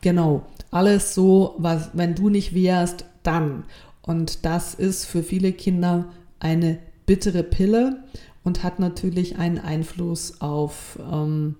genau, 0.00 0.42
alles 0.70 1.16
so, 1.16 1.56
was, 1.58 1.90
wenn 1.94 2.14
du 2.14 2.28
nicht 2.28 2.54
wärst, 2.54 3.06
dann. 3.24 3.64
Und 4.02 4.44
das 4.44 4.74
ist 4.74 5.04
für 5.04 5.24
viele 5.24 5.50
Kinder 5.50 6.04
eine 6.38 6.78
bittere 7.06 7.42
Pille 7.42 8.04
und 8.44 8.62
hat 8.62 8.78
natürlich 8.78 9.38
einen 9.38 9.58
Einfluss 9.58 10.40
auf 10.40 10.98
ähm, 11.10 11.56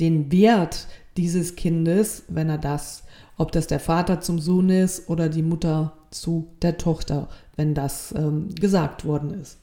den 0.00 0.30
Wert 0.30 0.86
dieses 1.16 1.56
Kindes, 1.56 2.24
wenn 2.28 2.48
er 2.48 2.58
das, 2.58 3.04
ob 3.36 3.52
das 3.52 3.66
der 3.66 3.80
Vater 3.80 4.20
zum 4.20 4.38
Sohn 4.38 4.70
ist 4.70 5.08
oder 5.08 5.28
die 5.28 5.42
Mutter 5.42 5.94
zu 6.10 6.48
der 6.62 6.78
Tochter, 6.78 7.28
wenn 7.56 7.74
das 7.74 8.14
ähm, 8.16 8.54
gesagt 8.54 9.04
worden 9.04 9.32
ist. 9.32 9.58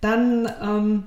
Dann 0.00 0.48
ähm, 0.62 1.04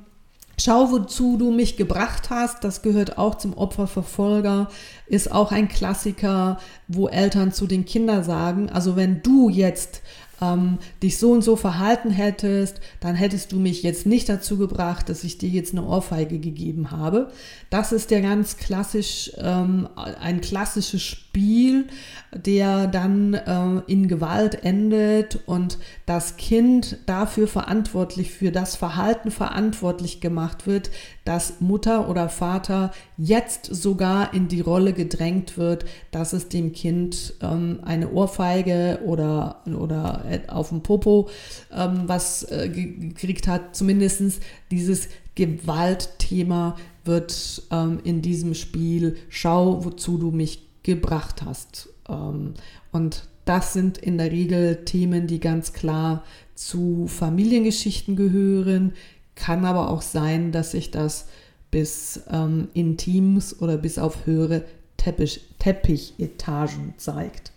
Schau, 0.60 0.90
wozu 0.90 1.38
du 1.38 1.52
mich 1.52 1.78
gebracht 1.78 2.32
hast, 2.32 2.64
das 2.64 2.82
gehört 2.82 3.20
auch 3.20 3.36
zum 3.36 3.56
Opferverfolger, 3.56 4.70
ist 5.06 5.32
auch 5.32 5.52
ein 5.52 5.68
Klassiker, 5.68 6.58
wo 6.88 7.08
Eltern 7.08 7.52
zu 7.52 7.68
den 7.68 7.86
Kindern 7.86 8.24
sagen, 8.24 8.68
also 8.72 8.96
wenn 8.96 9.22
du 9.22 9.50
jetzt 9.50 10.02
ähm, 10.42 10.78
dich 11.02 11.18
so 11.18 11.32
und 11.32 11.44
so 11.44 11.56
verhalten 11.56 12.12
hättest, 12.12 12.80
dann 13.00 13.16
hättest 13.16 13.52
du 13.52 13.58
mich 13.58 13.84
jetzt 13.84 14.06
nicht 14.06 14.30
dazu 14.30 14.58
gebracht, 14.58 15.10
dass 15.10 15.24
ich 15.24 15.38
dir 15.38 15.50
jetzt 15.50 15.74
eine 15.74 15.86
Ohrfeige 15.86 16.40
gegeben 16.40 16.92
habe. 16.92 17.32
Das 17.70 17.92
ist 17.92 18.12
ja 18.12 18.20
ganz 18.20 18.58
klassisch, 18.58 19.32
ähm, 19.38 19.90
ein 19.96 20.42
klassisches 20.42 21.02
Spiel, 21.02 21.88
der 22.34 22.88
dann 22.88 23.34
äh, 23.34 23.92
in 23.92 24.08
Gewalt 24.08 24.64
endet 24.64 25.40
und 25.46 25.78
das 26.06 26.38
Kind 26.38 26.98
dafür 27.06 27.48
verantwortlich, 27.48 28.32
für 28.32 28.52
das 28.52 28.76
Verhalten 28.76 29.32
verantwortlich 29.32 30.22
gemacht 30.22 30.68
wird, 30.68 30.92
dass 31.26 31.60
Mutter 31.60 32.10
oder 32.10 32.30
Vater 32.30 32.92
jetzt 33.18 33.66
sogar 33.66 34.34
in 34.34 34.48
die 34.48 34.62
Rolle 34.62 34.94
gedrängt 34.94 35.58
wird, 35.58 35.86
dass 36.12 36.34
es 36.34 36.50
dem 36.50 36.72
Kind 36.72 37.34
ähm, 37.42 37.80
eine 37.84 38.12
Ohrfeige 38.12 39.00
oder, 39.06 39.62
oder 39.66 40.24
auf 40.48 40.70
dem 40.70 40.82
Popo 40.82 41.30
ähm, 41.72 42.04
was 42.06 42.44
äh, 42.44 42.70
gekriegt 42.70 43.48
hat. 43.48 43.76
Zumindest 43.76 44.42
dieses 44.72 45.10
Gewaltthema 45.36 46.76
wird 47.04 47.64
ähm, 47.72 48.00
in 48.04 48.22
diesem 48.22 48.54
Spiel, 48.54 49.18
schau, 49.30 49.86
wozu 49.86 50.18
du 50.18 50.32
mich 50.32 50.68
gebracht 50.84 51.44
hast. 51.44 51.90
Ähm, 52.10 52.54
und 52.92 53.28
das 53.46 53.74
sind 53.74 53.98
in 53.98 54.18
der 54.18 54.32
Regel 54.32 54.84
Themen, 54.84 55.28
die 55.28 55.40
ganz 55.40 55.74
klar 55.74 56.24
zu 56.56 57.08
Familiengeschichten 57.08 58.16
gehören. 58.16 58.94
Kann 59.36 59.66
aber 59.66 59.90
auch 59.90 60.02
sein, 60.02 60.52
dass 60.52 60.72
sich 60.72 60.92
das 60.92 61.28
bis 61.72 62.22
ähm, 62.32 62.70
in 62.74 62.98
Teams 62.98 63.62
oder 63.62 63.78
bis 63.78 63.98
auf 63.98 64.26
höhere 64.26 64.66
Teppich, 64.98 65.42
Teppichetagen 65.60 66.96
zeigt. 66.98 67.52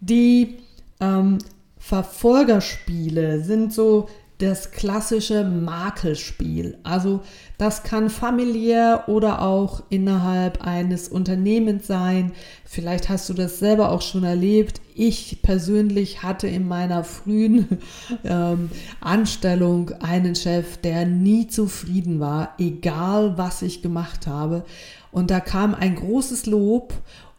Die 0.00 0.58
ähm, 1.00 1.38
Verfolgerspiele 1.82 3.42
sind 3.42 3.72
so 3.72 4.08
das 4.38 4.70
klassische 4.70 5.42
Makelspiel. 5.42 6.78
Also 6.84 7.22
das 7.58 7.82
kann 7.82 8.08
familiär 8.08 9.04
oder 9.08 9.42
auch 9.42 9.82
innerhalb 9.88 10.64
eines 10.64 11.08
Unternehmens 11.08 11.88
sein. 11.88 12.32
Vielleicht 12.64 13.08
hast 13.08 13.28
du 13.28 13.34
das 13.34 13.58
selber 13.58 13.90
auch 13.90 14.00
schon 14.00 14.22
erlebt. 14.22 14.80
Ich 14.94 15.42
persönlich 15.42 16.22
hatte 16.22 16.46
in 16.46 16.68
meiner 16.68 17.02
frühen 17.02 17.78
ähm, 18.24 18.70
Anstellung 19.00 19.90
einen 20.00 20.36
Chef, 20.36 20.76
der 20.76 21.04
nie 21.04 21.48
zufrieden 21.48 22.20
war, 22.20 22.54
egal 22.58 23.36
was 23.36 23.60
ich 23.60 23.82
gemacht 23.82 24.28
habe. 24.28 24.64
Und 25.10 25.32
da 25.32 25.40
kam 25.40 25.74
ein 25.74 25.96
großes 25.96 26.46
Lob 26.46 26.94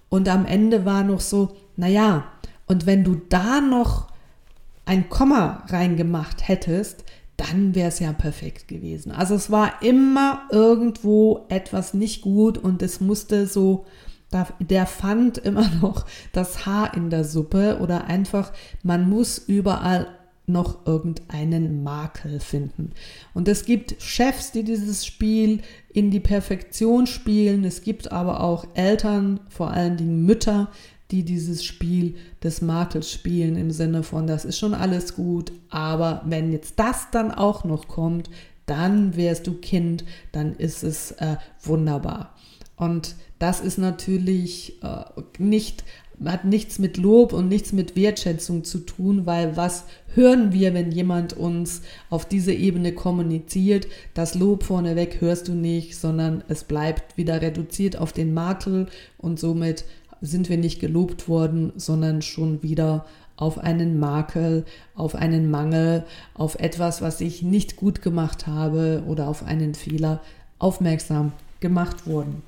und 0.09 0.27
am 0.27 0.45
Ende 0.45 0.83
war 0.83 1.03
noch 1.03 1.21
so, 1.21 1.55
naja, 1.77 2.25
und 2.67 2.85
wenn 2.85 3.05
du 3.05 3.21
da 3.29 3.61
noch 3.61 4.12
ein 4.85 5.09
Komma 5.09 5.63
reingemacht 5.67 6.47
hättest, 6.47 7.03
dann 7.37 7.73
wäre 7.73 7.87
es 7.87 7.99
ja 7.99 8.13
perfekt 8.13 8.67
gewesen. 8.67 9.11
Also 9.11 9.35
es 9.35 9.49
war 9.49 9.81
immer 9.81 10.43
irgendwo 10.51 11.45
etwas 11.49 11.93
nicht 11.93 12.21
gut 12.21 12.57
und 12.57 12.81
es 12.81 13.01
musste 13.01 13.47
so, 13.47 13.85
der 14.59 14.85
fand 14.85 15.37
immer 15.39 15.69
noch 15.81 16.05
das 16.31 16.65
Haar 16.65 16.95
in 16.95 17.09
der 17.09 17.23
Suppe 17.23 17.79
oder 17.81 18.05
einfach, 18.05 18.51
man 18.83 19.09
muss 19.09 19.37
überall 19.37 20.07
noch 20.45 20.85
irgendeinen 20.85 21.83
Makel 21.83 22.39
finden. 22.39 22.91
Und 23.33 23.47
es 23.47 23.63
gibt 23.63 24.01
Chefs, 24.01 24.51
die 24.51 24.63
dieses 24.63 25.05
Spiel 25.05 25.61
in 25.93 26.11
die 26.11 26.19
Perfektion 26.19 27.07
spielen. 27.07 27.63
Es 27.63 27.81
gibt 27.81 28.11
aber 28.11 28.41
auch 28.41 28.65
Eltern, 28.73 29.39
vor 29.49 29.71
allen 29.71 29.95
Dingen 29.95 30.25
Mütter, 30.25 30.69
die 31.13 31.23
dieses 31.23 31.63
Spiel 31.63 32.15
des 32.43 32.63
Makels 32.63 33.11
spielen 33.11 33.55
im 33.55 33.69
Sinne 33.69 34.01
von, 34.01 34.25
das 34.25 34.45
ist 34.45 34.57
schon 34.57 34.73
alles 34.73 35.15
gut, 35.15 35.51
aber 35.69 36.23
wenn 36.25 36.51
jetzt 36.51 36.79
das 36.79 37.11
dann 37.11 37.31
auch 37.31 37.63
noch 37.63 37.87
kommt, 37.87 38.31
dann 38.65 39.15
wärst 39.15 39.45
du 39.45 39.53
Kind, 39.53 40.05
dann 40.31 40.55
ist 40.55 40.83
es 40.83 41.11
äh, 41.11 41.35
wunderbar. 41.61 42.35
Und 42.77 43.15
das 43.37 43.59
ist 43.59 43.77
natürlich 43.77 44.81
äh, 44.83 45.03
nicht, 45.37 45.83
hat 46.25 46.45
nichts 46.45 46.79
mit 46.79 46.97
Lob 46.97 47.31
und 47.31 47.47
nichts 47.47 47.73
mit 47.73 47.95
Wertschätzung 47.95 48.63
zu 48.63 48.79
tun, 48.79 49.27
weil 49.27 49.55
was 49.55 49.83
hören 50.15 50.51
wir, 50.51 50.73
wenn 50.73 50.91
jemand 50.91 51.33
uns 51.33 51.81
auf 52.09 52.25
diese 52.25 52.53
Ebene 52.53 52.93
kommuniziert? 52.93 53.87
Das 54.15 54.33
Lob 54.33 54.63
vorneweg 54.63 55.21
hörst 55.21 55.47
du 55.47 55.53
nicht, 55.53 55.95
sondern 55.95 56.43
es 56.47 56.63
bleibt 56.63 57.17
wieder 57.17 57.41
reduziert 57.41 57.97
auf 57.97 58.13
den 58.13 58.33
Makel 58.33 58.87
und 59.19 59.39
somit 59.39 59.85
sind 60.23 60.49
wir 60.49 60.57
nicht 60.57 60.79
gelobt 60.79 61.27
worden, 61.27 61.73
sondern 61.75 62.21
schon 62.21 62.63
wieder 62.63 63.05
auf 63.35 63.57
einen 63.57 63.99
Makel, 63.99 64.65
auf 64.95 65.15
einen 65.15 65.51
Mangel, 65.51 66.05
auf 66.33 66.55
etwas, 66.55 67.01
was 67.01 67.19
ich 67.21 67.43
nicht 67.43 67.75
gut 67.75 68.01
gemacht 68.01 68.47
habe 68.47 69.03
oder 69.05 69.27
auf 69.27 69.43
einen 69.43 69.75
Fehler 69.75 70.21
aufmerksam 70.59 71.33
gemacht 71.59 72.07
worden. 72.07 72.41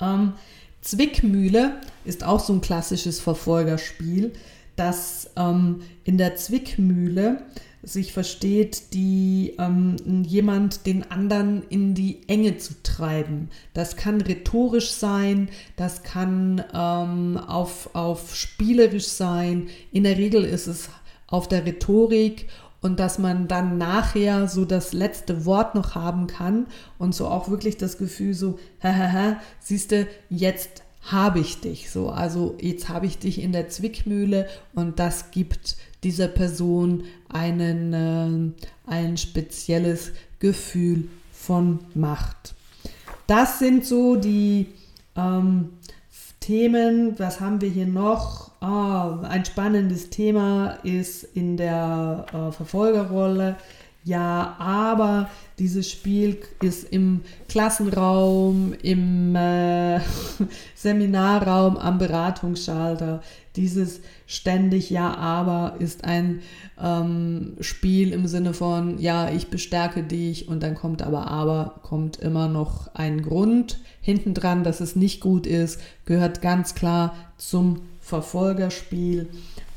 Ähm, 0.00 0.34
Zwickmühle 0.80 1.80
ist 2.04 2.24
auch 2.24 2.40
so 2.40 2.52
ein 2.52 2.60
klassisches 2.60 3.20
Verfolgerspiel, 3.20 4.32
das 4.76 5.30
ähm, 5.36 5.82
in 6.04 6.18
der 6.18 6.36
Zwickmühle 6.36 7.42
sich 7.84 8.12
versteht, 8.12 8.94
die 8.94 9.54
ähm, 9.58 9.96
jemand 10.24 10.86
den 10.86 11.10
anderen 11.10 11.62
in 11.68 11.94
die 11.94 12.28
Enge 12.28 12.56
zu 12.56 12.82
treiben. 12.82 13.50
Das 13.74 13.96
kann 13.96 14.20
rhetorisch 14.20 14.90
sein, 14.90 15.48
das 15.76 16.02
kann 16.02 16.64
ähm, 16.72 17.36
auf, 17.36 17.90
auf 17.94 18.34
spielerisch 18.34 19.08
sein. 19.08 19.68
In 19.92 20.04
der 20.04 20.16
Regel 20.16 20.44
ist 20.44 20.66
es 20.66 20.88
auf 21.26 21.48
der 21.48 21.66
Rhetorik 21.66 22.48
und 22.80 23.00
dass 23.00 23.18
man 23.18 23.48
dann 23.48 23.78
nachher 23.78 24.46
so 24.46 24.64
das 24.64 24.92
letzte 24.92 25.46
Wort 25.46 25.74
noch 25.74 25.94
haben 25.94 26.26
kann 26.26 26.66
und 26.98 27.14
so 27.14 27.26
auch 27.28 27.48
wirklich 27.48 27.76
das 27.76 27.98
Gefühl 27.98 28.34
so, 28.34 28.58
hahaha, 28.82 29.40
siehst 29.60 29.92
du, 29.92 30.06
jetzt 30.30 30.83
habe 31.04 31.40
ich 31.40 31.60
dich 31.60 31.90
so, 31.90 32.08
also 32.08 32.56
jetzt 32.60 32.88
habe 32.88 33.06
ich 33.06 33.18
dich 33.18 33.40
in 33.40 33.52
der 33.52 33.68
Zwickmühle 33.68 34.48
und 34.74 34.98
das 34.98 35.30
gibt 35.30 35.76
dieser 36.02 36.28
Person 36.28 37.04
einen, 37.28 37.92
äh, 37.92 38.90
ein 38.90 39.16
spezielles 39.16 40.12
Gefühl 40.38 41.08
von 41.32 41.80
Macht. 41.94 42.54
Das 43.26 43.58
sind 43.58 43.84
so 43.84 44.16
die 44.16 44.68
ähm, 45.16 45.70
Themen. 46.40 47.18
Was 47.18 47.40
haben 47.40 47.60
wir 47.60 47.70
hier 47.70 47.86
noch? 47.86 48.50
Oh, 48.60 49.24
ein 49.24 49.44
spannendes 49.44 50.10
Thema 50.10 50.78
ist 50.82 51.24
in 51.24 51.56
der 51.56 52.26
äh, 52.32 52.52
Verfolgerrolle 52.52 53.56
ja, 54.04 54.56
aber 54.58 55.30
dieses 55.58 55.90
Spiel 55.90 56.38
ist 56.62 56.92
im 56.92 57.22
Klassenraum, 57.48 58.74
im 58.82 59.34
äh, 59.34 59.98
Seminarraum, 60.74 61.78
am 61.78 61.96
Beratungsschalter. 61.96 63.22
Dieses 63.56 64.00
ständig 64.26 64.90
Ja, 64.90 65.14
aber 65.16 65.76
ist 65.78 66.04
ein 66.04 66.40
ähm, 66.78 67.56
Spiel 67.60 68.12
im 68.12 68.26
Sinne 68.26 68.52
von, 68.52 68.98
ja, 68.98 69.30
ich 69.30 69.48
bestärke 69.48 70.02
dich 70.02 70.48
und 70.48 70.62
dann 70.62 70.74
kommt 70.74 71.00
aber 71.00 71.28
aber, 71.28 71.76
kommt 71.82 72.18
immer 72.18 72.48
noch 72.48 72.94
ein 72.94 73.22
Grund 73.22 73.80
hinten 74.02 74.34
dran, 74.34 74.64
dass 74.64 74.80
es 74.80 74.96
nicht 74.96 75.20
gut 75.22 75.46
ist, 75.46 75.80
gehört 76.04 76.42
ganz 76.42 76.74
klar 76.74 77.14
zum 77.38 77.80
Verfolgerspiel 78.00 79.30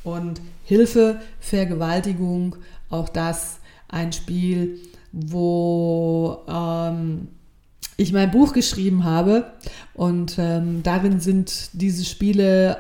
und 0.04 0.42
Hilfe, 0.66 1.22
Vergewaltigung, 1.40 2.58
auch 2.90 3.08
das 3.08 3.60
ein 3.88 4.12
Spiel, 4.12 4.80
wo 5.12 6.40
ähm, 6.48 7.28
ich 7.98 8.14
mein 8.14 8.30
Buch 8.30 8.54
geschrieben 8.54 9.04
habe 9.04 9.52
und 9.96 10.36
ähm, 10.38 10.84
darin 10.84 11.20
sind 11.20 11.72
diese 11.74 12.06
Spiele 12.06 12.78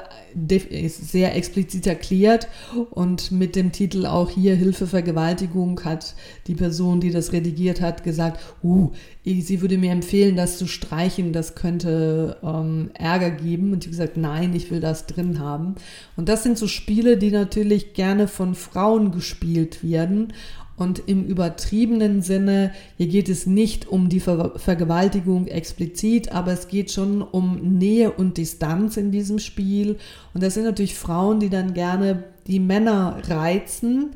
sehr 0.87 1.35
explizit 1.35 1.87
erklärt 1.87 2.47
und 2.91 3.31
mit 3.31 3.55
dem 3.55 3.71
Titel 3.71 4.05
auch 4.05 4.29
hier 4.29 4.55
Hilfe 4.55 4.85
Vergewaltigung 4.85 5.83
hat 5.83 6.13
die 6.45 6.53
Person, 6.53 6.99
die 6.99 7.09
das 7.09 7.31
redigiert 7.31 7.81
hat, 7.81 8.03
gesagt, 8.03 8.39
uh, 8.63 8.91
sie 9.25 9.61
würde 9.61 9.79
mir 9.79 9.91
empfehlen, 9.91 10.35
das 10.35 10.59
zu 10.59 10.67
streichen, 10.67 11.33
das 11.33 11.55
könnte 11.55 12.37
ähm, 12.43 12.91
Ärger 12.93 13.31
geben. 13.31 13.73
Und 13.73 13.83
ich 13.83 13.87
habe 13.87 13.97
gesagt, 13.97 14.17
nein, 14.17 14.53
ich 14.53 14.69
will 14.69 14.79
das 14.79 15.07
drin 15.07 15.39
haben. 15.39 15.75
Und 16.15 16.29
das 16.29 16.43
sind 16.43 16.57
so 16.57 16.67
Spiele, 16.67 17.17
die 17.17 17.31
natürlich 17.31 17.93
gerne 17.93 18.27
von 18.27 18.53
Frauen 18.53 19.11
gespielt 19.11 19.83
werden 19.83 20.33
und 20.77 21.01
im 21.07 21.25
übertriebenen 21.25 22.21
Sinne, 22.21 22.71
hier 22.97 23.07
geht 23.07 23.29
es 23.29 23.47
nicht 23.47 23.87
um 23.87 24.09
die 24.09 24.19
Ver 24.19 24.53
Vergewaltigung 24.57 25.47
explizit, 25.47 26.31
aber 26.31 26.53
es 26.53 26.67
geht 26.67 26.91
schon 26.91 27.21
um 27.21 27.77
Nähe 27.77 28.11
und 28.11 28.37
Distanz 28.37 28.95
in 28.95 29.11
diesem 29.11 29.39
Spiel. 29.39 29.97
Und 30.33 30.43
das 30.43 30.53
sind 30.53 30.63
natürlich 30.63 30.95
Frauen, 30.95 31.39
die 31.39 31.49
dann 31.49 31.73
gerne 31.73 32.23
die 32.45 32.59
Männer 32.59 33.21
reizen 33.27 34.11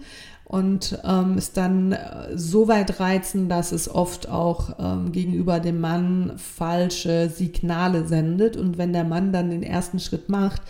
und 0.52 1.00
ähm, 1.06 1.38
es 1.38 1.54
dann 1.54 1.94
äh, 1.94 2.38
so 2.38 2.68
weit 2.68 3.00
reizen, 3.00 3.48
dass 3.48 3.72
es 3.72 3.90
oft 3.90 4.30
auch 4.30 4.76
ähm, 4.80 5.14
gegenüber 5.14 5.62
dem 5.62 5.80
Mann 5.80 6.34
falsche 6.36 7.30
Signale 7.30 8.06
sendet. 8.06 8.58
Und 8.58 8.78
wenn 8.78 8.92
der 8.92 9.06
Mann 9.06 9.32
dann 9.32 9.50
den 9.50 9.64
ersten 9.64 10.00
Schritt 10.00 10.28
macht, 10.28 10.62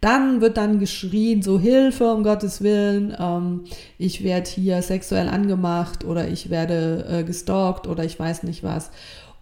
Dann 0.00 0.40
wird 0.40 0.56
dann 0.56 0.78
geschrien, 0.78 1.42
so 1.42 1.60
Hilfe, 1.60 2.12
um 2.12 2.22
Gottes 2.22 2.62
Willen, 2.62 3.14
ähm, 3.18 3.64
ich 3.98 4.24
werde 4.24 4.48
hier 4.48 4.80
sexuell 4.80 5.28
angemacht 5.28 6.04
oder 6.04 6.28
ich 6.28 6.48
werde 6.48 7.06
äh, 7.08 7.24
gestalkt 7.24 7.86
oder 7.86 8.04
ich 8.04 8.18
weiß 8.18 8.44
nicht 8.44 8.62
was. 8.62 8.90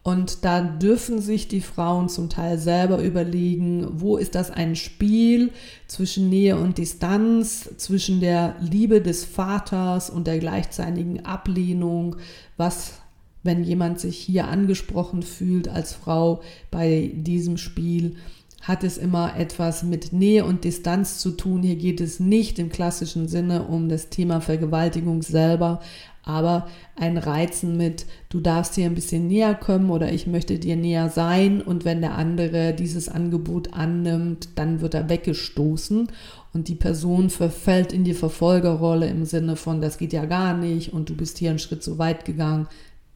Und 0.03 0.45
da 0.45 0.63
dürfen 0.63 1.21
sich 1.21 1.49
die 1.49 1.61
Frauen 1.61 2.09
zum 2.09 2.31
Teil 2.31 2.59
selber 2.59 3.03
überlegen, 3.03 3.87
wo 3.93 4.17
ist 4.17 4.35
das 4.35 4.51
ein 4.51 4.75
Spiel 4.75 5.51
zwischen 5.87 6.31
Nähe 6.31 6.57
und 6.57 6.79
Distanz, 6.79 7.69
zwischen 7.77 8.21
der 8.21 8.57
Liebe 8.61 9.03
des 9.03 9.25
Vaters 9.25 10.09
und 10.09 10.27
der 10.27 10.39
gleichzeitigen 10.39 11.27
Ablehnung, 11.27 12.17
was 12.57 12.95
wenn 13.43 13.63
jemand 13.63 14.01
sich 14.01 14.17
hier 14.17 14.49
angesprochen 14.49 15.23
fühlt 15.23 15.69
als 15.69 15.93
Frau 15.93 16.41
bei 16.71 17.13
diesem 17.15 17.57
Spiel, 17.57 18.17
hat 18.63 18.85
es 18.85 18.99
immer 18.99 19.37
etwas 19.37 19.83
mit 19.83 20.13
Nähe 20.13 20.45
und 20.45 20.65
Distanz 20.65 21.19
zu 21.19 21.31
tun. 21.31 21.63
Hier 21.63 21.77
geht 21.77 22.01
es 22.01 22.21
nicht 22.21 22.59
im 22.59 22.71
klassischen 22.71 23.29
Sinne 23.29 23.65
um 23.65 23.89
das 23.89 24.11
Thema 24.11 24.41
Vergewaltigung 24.41 25.23
selber, 25.23 25.81
aber 26.29 26.69
ein 26.95 27.17
Reizen 27.17 27.79
mit, 27.79 28.05
du 28.29 28.41
darfst 28.41 28.75
hier 28.75 28.85
ein 28.85 28.95
bisschen 28.95 29.29
näher 29.29 29.55
kommen 29.55 29.89
oder 29.91 30.13
ich 30.13 30.27
möchte 30.27 30.59
dir 30.59 30.77
näher 30.77 31.09
sein 31.09 31.63
und 31.63 31.87
wenn 31.87 32.03
der 32.03 32.17
andere 32.17 32.75
dieses 32.75 33.09
Angebot 33.09 33.73
annimmt, 33.73 34.51
dann 34.57 34.83
wird 34.83 34.93
er 34.93 35.09
weggestoßen 35.09 36.09
und 36.53 36.69
die 36.69 36.75
Person 36.75 37.31
verfällt 37.31 37.95
in 37.95 38.05
die 38.05 38.13
Verfolgerrolle 38.13 39.09
im 39.09 39.25
Sinne 39.25 39.57
von, 39.57 39.81
das 39.81 39.97
geht 39.97 40.13
ja 40.13 40.27
gar 40.27 40.55
nicht 40.55 40.93
und 40.93 41.09
du 41.09 41.15
bist 41.15 41.39
hier 41.39 41.49
einen 41.49 41.59
Schritt 41.59 41.83
zu 41.83 41.99
weit 41.99 42.27
gegangen, 42.27 42.67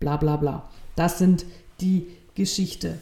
bla 0.01 0.17
bla 0.17 0.37
bla. 0.37 0.71
Das 0.97 1.19
sind 1.19 1.45
die 1.83 2.07
Geschichte. 2.35 2.99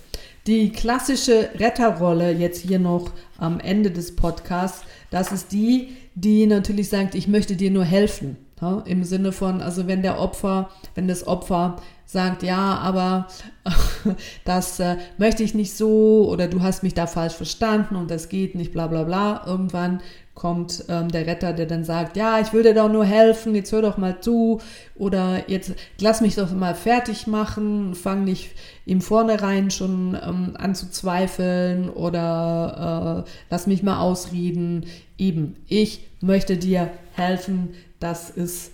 Die 0.47 0.71
klassische 0.71 1.51
Retterrolle 1.57 2.33
jetzt 2.33 2.63
hier 2.63 2.79
noch 2.79 3.13
am 3.37 3.61
Ende 3.61 3.91
des 3.91 4.17
Podcasts, 4.17 4.85
das 5.11 5.33
ist 5.33 5.53
die, 5.53 5.97
die 6.15 6.47
natürlich 6.47 6.89
sagt, 6.89 7.15
ich 7.15 7.29
möchte 7.29 7.57
dir 7.57 7.71
nur 7.71 7.85
helfen. 7.85 8.37
Ja, 8.61 8.83
Im 8.87 9.05
Sinne 9.05 9.33
von, 9.33 9.63
also 9.63 9.87
wenn 9.87 10.03
der 10.03 10.19
Opfer, 10.19 10.69
wenn 10.95 11.09
das 11.09 11.27
Opfer 11.27 11.77
sagt, 12.05 12.43
ja, 12.43 12.77
aber 12.77 13.29
das 14.45 14.81
äh, 14.81 14.97
möchte 15.17 15.43
ich 15.43 15.55
nicht 15.55 15.75
so 15.75 16.29
oder 16.29 16.49
du 16.49 16.61
hast 16.61 16.83
mich 16.83 16.93
da 16.93 17.07
falsch 17.07 17.35
verstanden 17.35 17.97
und 17.97 18.11
das 18.11 18.29
geht 18.29 18.55
nicht, 18.55 18.73
bla 18.73 18.87
bla 18.87 19.05
bla. 19.05 19.45
Irgendwann 19.47 20.01
kommt 20.41 20.87
ähm, 20.89 21.11
der 21.11 21.27
Retter, 21.27 21.53
der 21.53 21.67
dann 21.67 21.85
sagt, 21.85 22.17
ja, 22.17 22.41
ich 22.41 22.49
dir 22.49 22.73
doch 22.73 22.91
nur 22.91 23.05
helfen, 23.05 23.55
jetzt 23.55 23.73
hör 23.73 23.83
doch 23.83 23.99
mal 23.99 24.23
zu. 24.23 24.63
Oder 24.95 25.51
jetzt 25.51 25.75
lass 25.99 26.23
mich 26.23 26.35
doch 26.35 26.51
mal 26.53 26.75
fertig 26.75 27.27
machen, 27.27 27.95
fang 27.95 28.25
nicht 28.25 28.53
im 28.87 29.03
Vornherein 29.03 29.71
schon 29.71 30.15
ähm, 30.15 30.55
an 30.57 30.75
zu 30.75 30.91
zweifeln 30.91 31.91
oder 31.91 33.27
äh, 33.27 33.31
lass 33.51 33.67
mich 33.67 33.83
mal 33.83 34.01
ausreden. 34.01 34.87
Eben, 35.19 35.57
ich 35.69 36.07
möchte 36.23 36.57
dir 36.57 36.91
helfen, 37.13 37.75
das 37.99 38.31
ist 38.31 38.73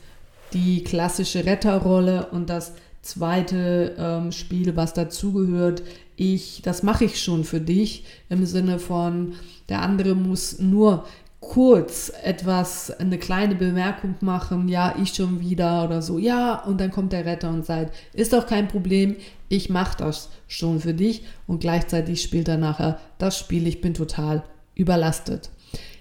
die 0.52 0.84
klassische 0.84 1.46
Retterrolle 1.46 2.28
und 2.30 2.48
das 2.48 2.74
zweite 3.02 3.96
ähm, 3.98 4.30
Spiel, 4.30 4.76
was 4.76 4.94
dazugehört, 4.94 5.82
ich, 6.14 6.62
das 6.62 6.84
mache 6.84 7.06
ich 7.06 7.20
schon 7.20 7.42
für 7.42 7.60
dich 7.60 8.04
im 8.28 8.46
Sinne 8.46 8.78
von, 8.78 9.34
der 9.68 9.82
andere 9.82 10.14
muss 10.14 10.60
nur 10.60 11.04
kurz 11.40 12.12
etwas, 12.22 12.90
eine 12.90 13.18
kleine 13.18 13.54
Bemerkung 13.54 14.14
machen, 14.20 14.68
ja, 14.68 14.94
ich 15.00 15.14
schon 15.14 15.40
wieder 15.40 15.84
oder 15.84 16.02
so, 16.02 16.18
ja, 16.18 16.62
und 16.64 16.80
dann 16.80 16.90
kommt 16.90 17.12
der 17.12 17.24
Retter 17.24 17.50
und 17.50 17.64
sagt, 17.64 17.94
ist 18.14 18.32
doch 18.32 18.46
kein 18.46 18.68
Problem, 18.68 19.16
ich 19.48 19.70
mache 19.70 19.98
das 19.98 20.30
schon 20.48 20.80
für 20.80 20.94
dich 20.94 21.24
und 21.46 21.60
gleichzeitig 21.60 22.22
spielt 22.22 22.48
er 22.48 22.56
nachher 22.56 22.98
das 23.18 23.38
Spiel, 23.38 23.66
ich 23.66 23.80
bin 23.80 23.94
total 23.94 24.42
überlastet. 24.74 25.50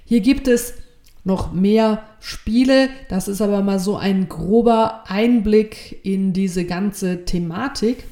Hier 0.05 0.21
gibt 0.21 0.47
es 0.47 0.75
noch 1.25 1.51
mehr 1.51 2.03
Spiele. 2.19 2.89
Das 3.09 3.27
ist 3.27 3.41
aber 3.41 3.61
mal 3.61 3.79
so 3.79 3.97
ein 3.97 4.29
grober 4.29 5.03
Einblick 5.07 5.99
in 6.05 6.31
diese 6.31 6.65
ganze 6.65 7.25
Thematik. 7.25 8.05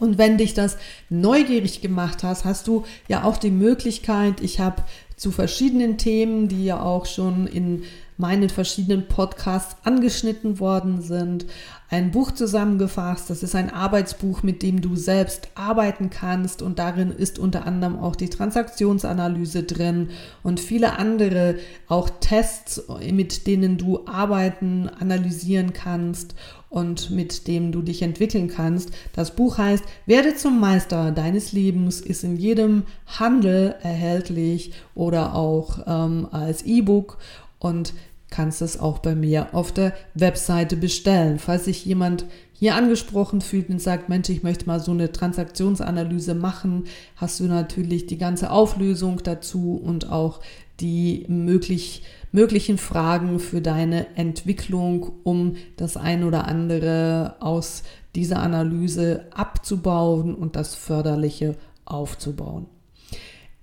Und 0.00 0.18
wenn 0.18 0.38
dich 0.38 0.54
das 0.54 0.78
neugierig 1.10 1.80
gemacht 1.80 2.22
hast, 2.22 2.44
hast 2.44 2.66
du 2.66 2.84
ja 3.08 3.24
auch 3.24 3.36
die 3.36 3.50
Möglichkeit, 3.50 4.40
ich 4.40 4.58
habe 4.58 4.82
zu 5.16 5.30
verschiedenen 5.30 5.98
Themen, 5.98 6.48
die 6.48 6.64
ja 6.64 6.82
auch 6.82 7.06
schon 7.06 7.46
in 7.46 7.84
meinen 8.16 8.48
verschiedenen 8.48 9.08
Podcasts 9.08 9.76
angeschnitten 9.84 10.60
worden 10.60 11.02
sind, 11.02 11.46
ein 11.90 12.10
Buch 12.10 12.30
zusammengefasst. 12.30 13.28
Das 13.28 13.42
ist 13.42 13.54
ein 13.54 13.68
Arbeitsbuch, 13.68 14.42
mit 14.42 14.62
dem 14.62 14.80
du 14.80 14.96
selbst 14.96 15.48
arbeiten 15.54 16.08
kannst 16.08 16.62
und 16.62 16.78
darin 16.78 17.10
ist 17.10 17.38
unter 17.38 17.66
anderem 17.66 17.98
auch 17.98 18.16
die 18.16 18.30
Transaktionsanalyse 18.30 19.64
drin 19.64 20.10
und 20.42 20.60
viele 20.60 20.98
andere 20.98 21.56
auch 21.88 22.08
Tests, 22.20 22.82
mit 23.10 23.46
denen 23.46 23.76
du 23.76 24.06
arbeiten, 24.06 24.88
analysieren 24.88 25.72
kannst 25.72 26.34
und 26.72 27.10
mit 27.10 27.46
dem 27.48 27.70
du 27.70 27.82
dich 27.82 28.00
entwickeln 28.00 28.48
kannst. 28.48 28.90
Das 29.12 29.36
Buch 29.36 29.58
heißt 29.58 29.84
Werde 30.06 30.34
zum 30.34 30.58
Meister 30.58 31.12
deines 31.12 31.52
Lebens, 31.52 32.00
ist 32.00 32.24
in 32.24 32.36
jedem 32.36 32.84
Handel 33.06 33.74
erhältlich 33.82 34.72
oder 34.94 35.34
auch 35.34 35.80
ähm, 35.86 36.26
als 36.30 36.62
E-Book 36.62 37.18
und 37.58 37.92
kannst 38.30 38.62
es 38.62 38.80
auch 38.80 39.00
bei 39.00 39.14
mir 39.14 39.54
auf 39.54 39.72
der 39.72 39.92
Webseite 40.14 40.76
bestellen. 40.76 41.38
Falls 41.38 41.66
sich 41.66 41.84
jemand 41.84 42.24
hier 42.54 42.74
angesprochen 42.74 43.42
fühlt 43.42 43.68
und 43.68 43.82
sagt, 43.82 44.08
Mensch, 44.08 44.30
ich 44.30 44.42
möchte 44.42 44.66
mal 44.66 44.80
so 44.80 44.92
eine 44.92 45.12
Transaktionsanalyse 45.12 46.34
machen, 46.34 46.84
hast 47.16 47.40
du 47.40 47.44
natürlich 47.44 48.06
die 48.06 48.18
ganze 48.18 48.50
Auflösung 48.50 49.20
dazu 49.22 49.78
und 49.84 50.08
auch 50.10 50.40
die 50.82 51.24
möglich, 51.28 52.02
möglichen 52.32 52.76
Fragen 52.76 53.38
für 53.38 53.60
deine 53.60 54.16
Entwicklung, 54.16 55.12
um 55.22 55.56
das 55.76 55.96
ein 55.96 56.24
oder 56.24 56.46
andere 56.46 57.36
aus 57.40 57.84
dieser 58.14 58.40
Analyse 58.40 59.26
abzubauen 59.30 60.34
und 60.34 60.56
das 60.56 60.74
Förderliche 60.74 61.56
aufzubauen. 61.84 62.66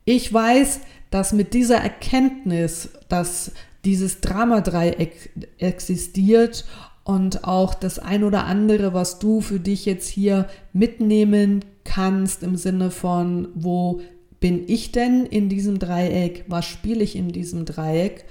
Ich 0.06 0.34
weiß, 0.34 0.80
dass 1.12 1.34
mit 1.34 1.54
dieser 1.54 1.78
Erkenntnis, 1.78 2.90
dass 3.10 3.52
dieses 3.86 4.22
Dramadreieck 4.22 5.30
existiert 5.58 6.66
und 7.04 7.44
auch 7.44 7.74
das 7.74 8.00
ein 8.00 8.24
oder 8.24 8.46
andere, 8.46 8.94
was 8.94 9.20
du 9.20 9.42
für 9.42 9.60
dich 9.60 9.86
jetzt 9.86 10.10
hier 10.10 10.48
mitnehmen 10.74 11.66
kannst 11.84 12.44
im 12.44 12.56
Sinne 12.56 12.92
von, 12.92 13.48
wo 13.56 14.02
bin 14.40 14.68
ich 14.68 14.92
denn 14.92 15.26
in 15.26 15.50
diesem 15.50 15.80
Dreieck, 15.80 16.46
was 16.48 16.66
spiele 16.66 17.04
ich 17.04 17.16
in 17.16 17.30
diesem 17.30 17.66
Dreieck, 17.66 18.26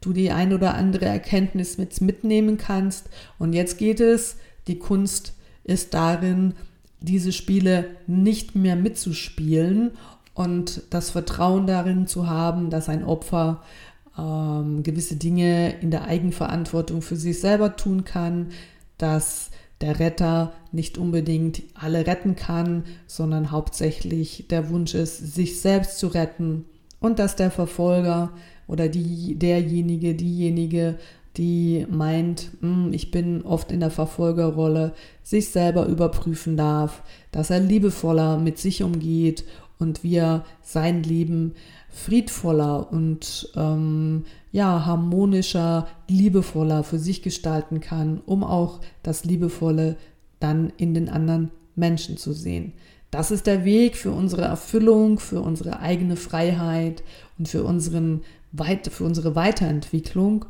du 0.00 0.12
die 0.12 0.30
ein 0.30 0.52
oder 0.52 0.74
andere 0.74 1.06
Erkenntnis 1.06 1.78
mit 1.78 2.00
mitnehmen 2.00 2.58
kannst. 2.58 3.08
Und 3.38 3.52
jetzt 3.52 3.78
geht 3.78 4.00
es, 4.00 4.36
die 4.66 4.78
Kunst 4.78 5.34
ist 5.64 5.94
darin, 5.94 6.54
diese 7.00 7.32
Spiele 7.32 7.86
nicht 8.06 8.54
mehr 8.54 8.76
mitzuspielen 8.76 9.92
und 10.34 10.82
das 10.90 11.10
Vertrauen 11.10 11.66
darin 11.66 12.06
zu 12.06 12.28
haben, 12.28 12.70
dass 12.70 12.88
ein 12.88 13.04
Opfer 13.04 13.62
ähm, 14.18 14.82
gewisse 14.82 15.16
Dinge 15.16 15.80
in 15.80 15.90
der 15.90 16.04
Eigenverantwortung 16.04 17.02
für 17.02 17.16
sich 17.16 17.40
selber 17.40 17.76
tun 17.76 18.04
kann, 18.04 18.48
dass 18.98 19.50
der 19.80 19.98
Retter 19.98 20.52
nicht 20.72 20.98
unbedingt 20.98 21.62
alle 21.74 22.06
retten 22.06 22.36
kann, 22.36 22.84
sondern 23.06 23.50
hauptsächlich 23.50 24.46
der 24.48 24.70
Wunsch 24.70 24.94
ist, 24.94 25.34
sich 25.34 25.60
selbst 25.60 25.98
zu 25.98 26.08
retten 26.08 26.64
und 27.00 27.18
dass 27.18 27.36
der 27.36 27.50
Verfolger 27.50 28.30
oder 28.66 28.88
die, 28.88 29.36
derjenige, 29.36 30.14
diejenige, 30.14 30.98
die 31.36 31.86
meint, 31.90 32.50
hm, 32.60 32.92
ich 32.92 33.10
bin 33.10 33.42
oft 33.42 33.72
in 33.72 33.80
der 33.80 33.90
Verfolgerrolle, 33.90 34.94
sich 35.22 35.48
selber 35.48 35.86
überprüfen 35.86 36.56
darf, 36.56 37.02
dass 37.32 37.50
er 37.50 37.60
liebevoller 37.60 38.38
mit 38.38 38.58
sich 38.58 38.82
umgeht 38.82 39.44
und 39.78 40.04
wir 40.04 40.44
sein 40.62 41.02
Leben 41.02 41.54
friedvoller 41.94 42.92
und 42.92 43.50
ähm, 43.56 44.24
ja, 44.50 44.84
harmonischer, 44.84 45.86
liebevoller 46.08 46.82
für 46.82 46.98
sich 46.98 47.22
gestalten 47.22 47.80
kann, 47.80 48.20
um 48.26 48.42
auch 48.42 48.80
das 49.02 49.24
Liebevolle 49.24 49.96
dann 50.40 50.72
in 50.76 50.92
den 50.92 51.08
anderen 51.08 51.50
Menschen 51.76 52.16
zu 52.16 52.32
sehen. 52.32 52.72
Das 53.10 53.30
ist 53.30 53.46
der 53.46 53.64
Weg 53.64 53.96
für 53.96 54.10
unsere 54.10 54.42
Erfüllung, 54.42 55.20
für 55.20 55.40
unsere 55.40 55.78
eigene 55.78 56.16
Freiheit 56.16 57.04
und 57.38 57.48
für, 57.48 57.62
unseren, 57.62 58.22
für 58.90 59.04
unsere 59.04 59.36
Weiterentwicklung. 59.36 60.46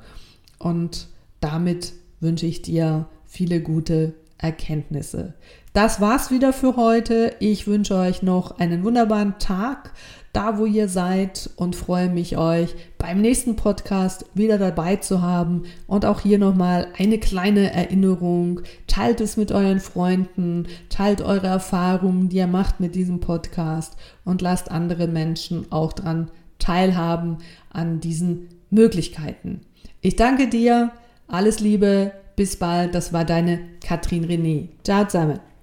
Und 0.59 1.09
damit 1.41 1.93
wünsche 2.21 2.47
ich 2.47 2.63
dir 2.63 3.07
viele 3.27 3.61
gute 3.61 4.15
Erkenntnisse. 4.39 5.35
Das 5.75 6.01
war's 6.01 6.31
wieder 6.31 6.55
für 6.55 6.77
heute. 6.77 7.37
Ich 7.41 7.67
wünsche 7.67 7.97
euch 7.97 8.23
noch 8.23 8.59
einen 8.59 8.83
wunderbaren 8.85 9.35
Tag 9.39 9.93
da 10.35 10.59
wo 10.59 10.67
ihr 10.67 10.89
seid 10.89 11.49
und 11.57 11.77
freue 11.77 12.11
mich 12.11 12.37
euch 12.37 12.75
beim 12.99 13.21
nächsten 13.21 13.55
Podcast 13.57 14.27
wieder 14.35 14.59
dabei 14.59 14.97
zu 14.97 15.23
haben 15.23 15.63
und 15.87 16.05
auch 16.05 16.21
hier 16.21 16.39
nochmal 16.39 16.89
eine 16.99 17.19
kleine 17.19 17.73
Erinnerung. 17.73 18.61
Teilt 18.89 19.21
es 19.21 19.37
mit 19.37 19.53
euren 19.53 19.79
Freunden, 19.79 20.67
teilt 20.91 21.23
eure 21.23 21.47
Erfahrungen, 21.47 22.29
die 22.29 22.39
ihr 22.39 22.49
macht 22.49 22.81
mit 22.81 22.97
diesem 22.97 23.21
Podcast 23.21 23.97
und 24.25 24.43
lasst 24.43 24.71
andere 24.73 25.07
Menschen 25.07 25.71
auch 25.71 25.93
dran 25.93 26.31
teilhaben 26.59 27.39
an 27.71 28.01
diesen 28.01 28.49
Möglichkeiten. 28.71 29.61
Ich 30.01 30.17
danke 30.17 30.49
dir, 30.49 30.91
alles 31.29 31.61
Liebe, 31.61 32.11
bis 32.35 32.57
bald, 32.57 32.95
das 32.97 33.13
war 33.13 33.25
deine 33.25 33.61
Katrin 33.81 34.25
René. 34.25 34.69
Ciao 34.83 35.05
zusammen. 35.05 35.54